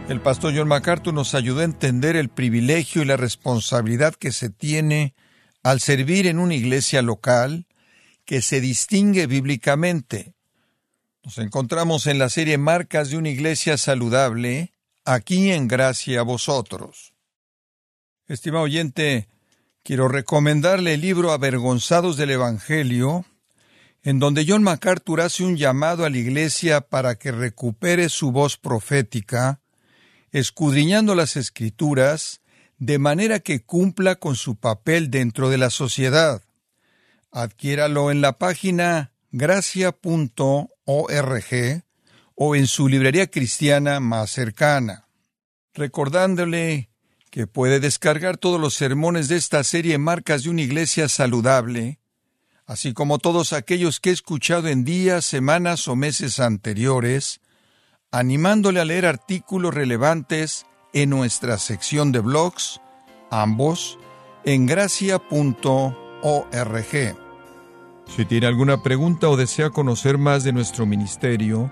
El 0.07 0.21
pastor 0.21 0.53
John 0.55 0.69
MacArthur 0.69 1.13
nos 1.13 1.35
ayudó 1.35 1.59
a 1.59 1.65
entender 1.65 2.15
el 2.15 2.29
privilegio 2.29 3.01
y 3.01 3.05
la 3.05 3.17
responsabilidad 3.17 4.13
que 4.15 4.31
se 4.31 4.49
tiene 4.49 5.15
al 5.63 5.81
servir 5.81 6.27
en 6.27 6.39
una 6.39 6.55
iglesia 6.55 7.01
local 7.01 7.65
que 8.23 8.41
se 8.41 8.61
distingue 8.61 9.27
bíblicamente. 9.27 10.33
Nos 11.23 11.39
encontramos 11.39 12.07
en 12.07 12.19
la 12.19 12.29
serie 12.29 12.57
Marcas 12.57 13.09
de 13.09 13.17
una 13.17 13.29
iglesia 13.29 13.77
saludable, 13.77 14.76
aquí 15.07 15.51
en 15.51 15.67
gracia 15.69 16.19
a 16.19 16.23
vosotros. 16.23 17.13
Estimado 18.27 18.65
oyente, 18.65 19.29
quiero 19.81 20.09
recomendarle 20.09 20.95
el 20.95 21.01
libro 21.01 21.31
Avergonzados 21.31 22.17
del 22.17 22.31
Evangelio, 22.31 23.25
en 24.03 24.19
donde 24.19 24.45
John 24.45 24.63
MacArthur 24.63 25.21
hace 25.21 25.45
un 25.45 25.55
llamado 25.55 26.03
a 26.03 26.09
la 26.09 26.17
Iglesia 26.17 26.81
para 26.81 27.15
que 27.15 27.31
recupere 27.31 28.09
su 28.09 28.33
voz 28.33 28.57
profética, 28.57 29.61
escudriñando 30.31 31.15
las 31.15 31.37
Escrituras, 31.37 32.41
de 32.77 32.99
manera 32.99 33.39
que 33.39 33.63
cumpla 33.63 34.15
con 34.15 34.35
su 34.35 34.57
papel 34.57 35.09
dentro 35.09 35.49
de 35.49 35.57
la 35.57 35.69
sociedad. 35.69 36.43
Adquiéralo 37.31 38.11
en 38.11 38.19
la 38.19 38.37
página 38.37 39.13
gracia.org 39.31 40.67
o 42.39 42.55
en 42.55 42.67
su 42.67 42.87
librería 42.87 43.25
cristiana 43.27 43.99
más 43.99 44.29
cercana, 44.29 45.07
recordándole 45.73 46.89
que 47.31 47.47
puede 47.47 47.79
descargar 47.79 48.37
todos 48.37 48.61
los 48.61 48.75
sermones 48.75 49.27
de 49.27 49.37
esta 49.37 49.63
serie 49.63 49.97
Marcas 49.97 50.43
de 50.43 50.51
una 50.51 50.61
Iglesia 50.61 51.09
Saludable, 51.09 51.99
así 52.67 52.93
como 52.93 53.17
todos 53.17 53.53
aquellos 53.53 53.99
que 53.99 54.11
he 54.11 54.13
escuchado 54.13 54.67
en 54.67 54.85
días, 54.85 55.25
semanas 55.25 55.87
o 55.87 55.95
meses 55.95 56.39
anteriores, 56.39 57.41
animándole 58.11 58.81
a 58.81 58.85
leer 58.85 59.07
artículos 59.07 59.73
relevantes 59.73 60.67
en 60.93 61.09
nuestra 61.09 61.57
sección 61.57 62.11
de 62.11 62.19
blogs, 62.19 62.79
ambos 63.31 63.97
en 64.45 64.67
gracia.org. 64.67 65.25
Si 68.15 68.25
tiene 68.25 68.47
alguna 68.47 68.83
pregunta 68.83 69.27
o 69.27 69.37
desea 69.37 69.71
conocer 69.71 70.19
más 70.19 70.43
de 70.43 70.53
nuestro 70.53 70.85
ministerio, 70.85 71.71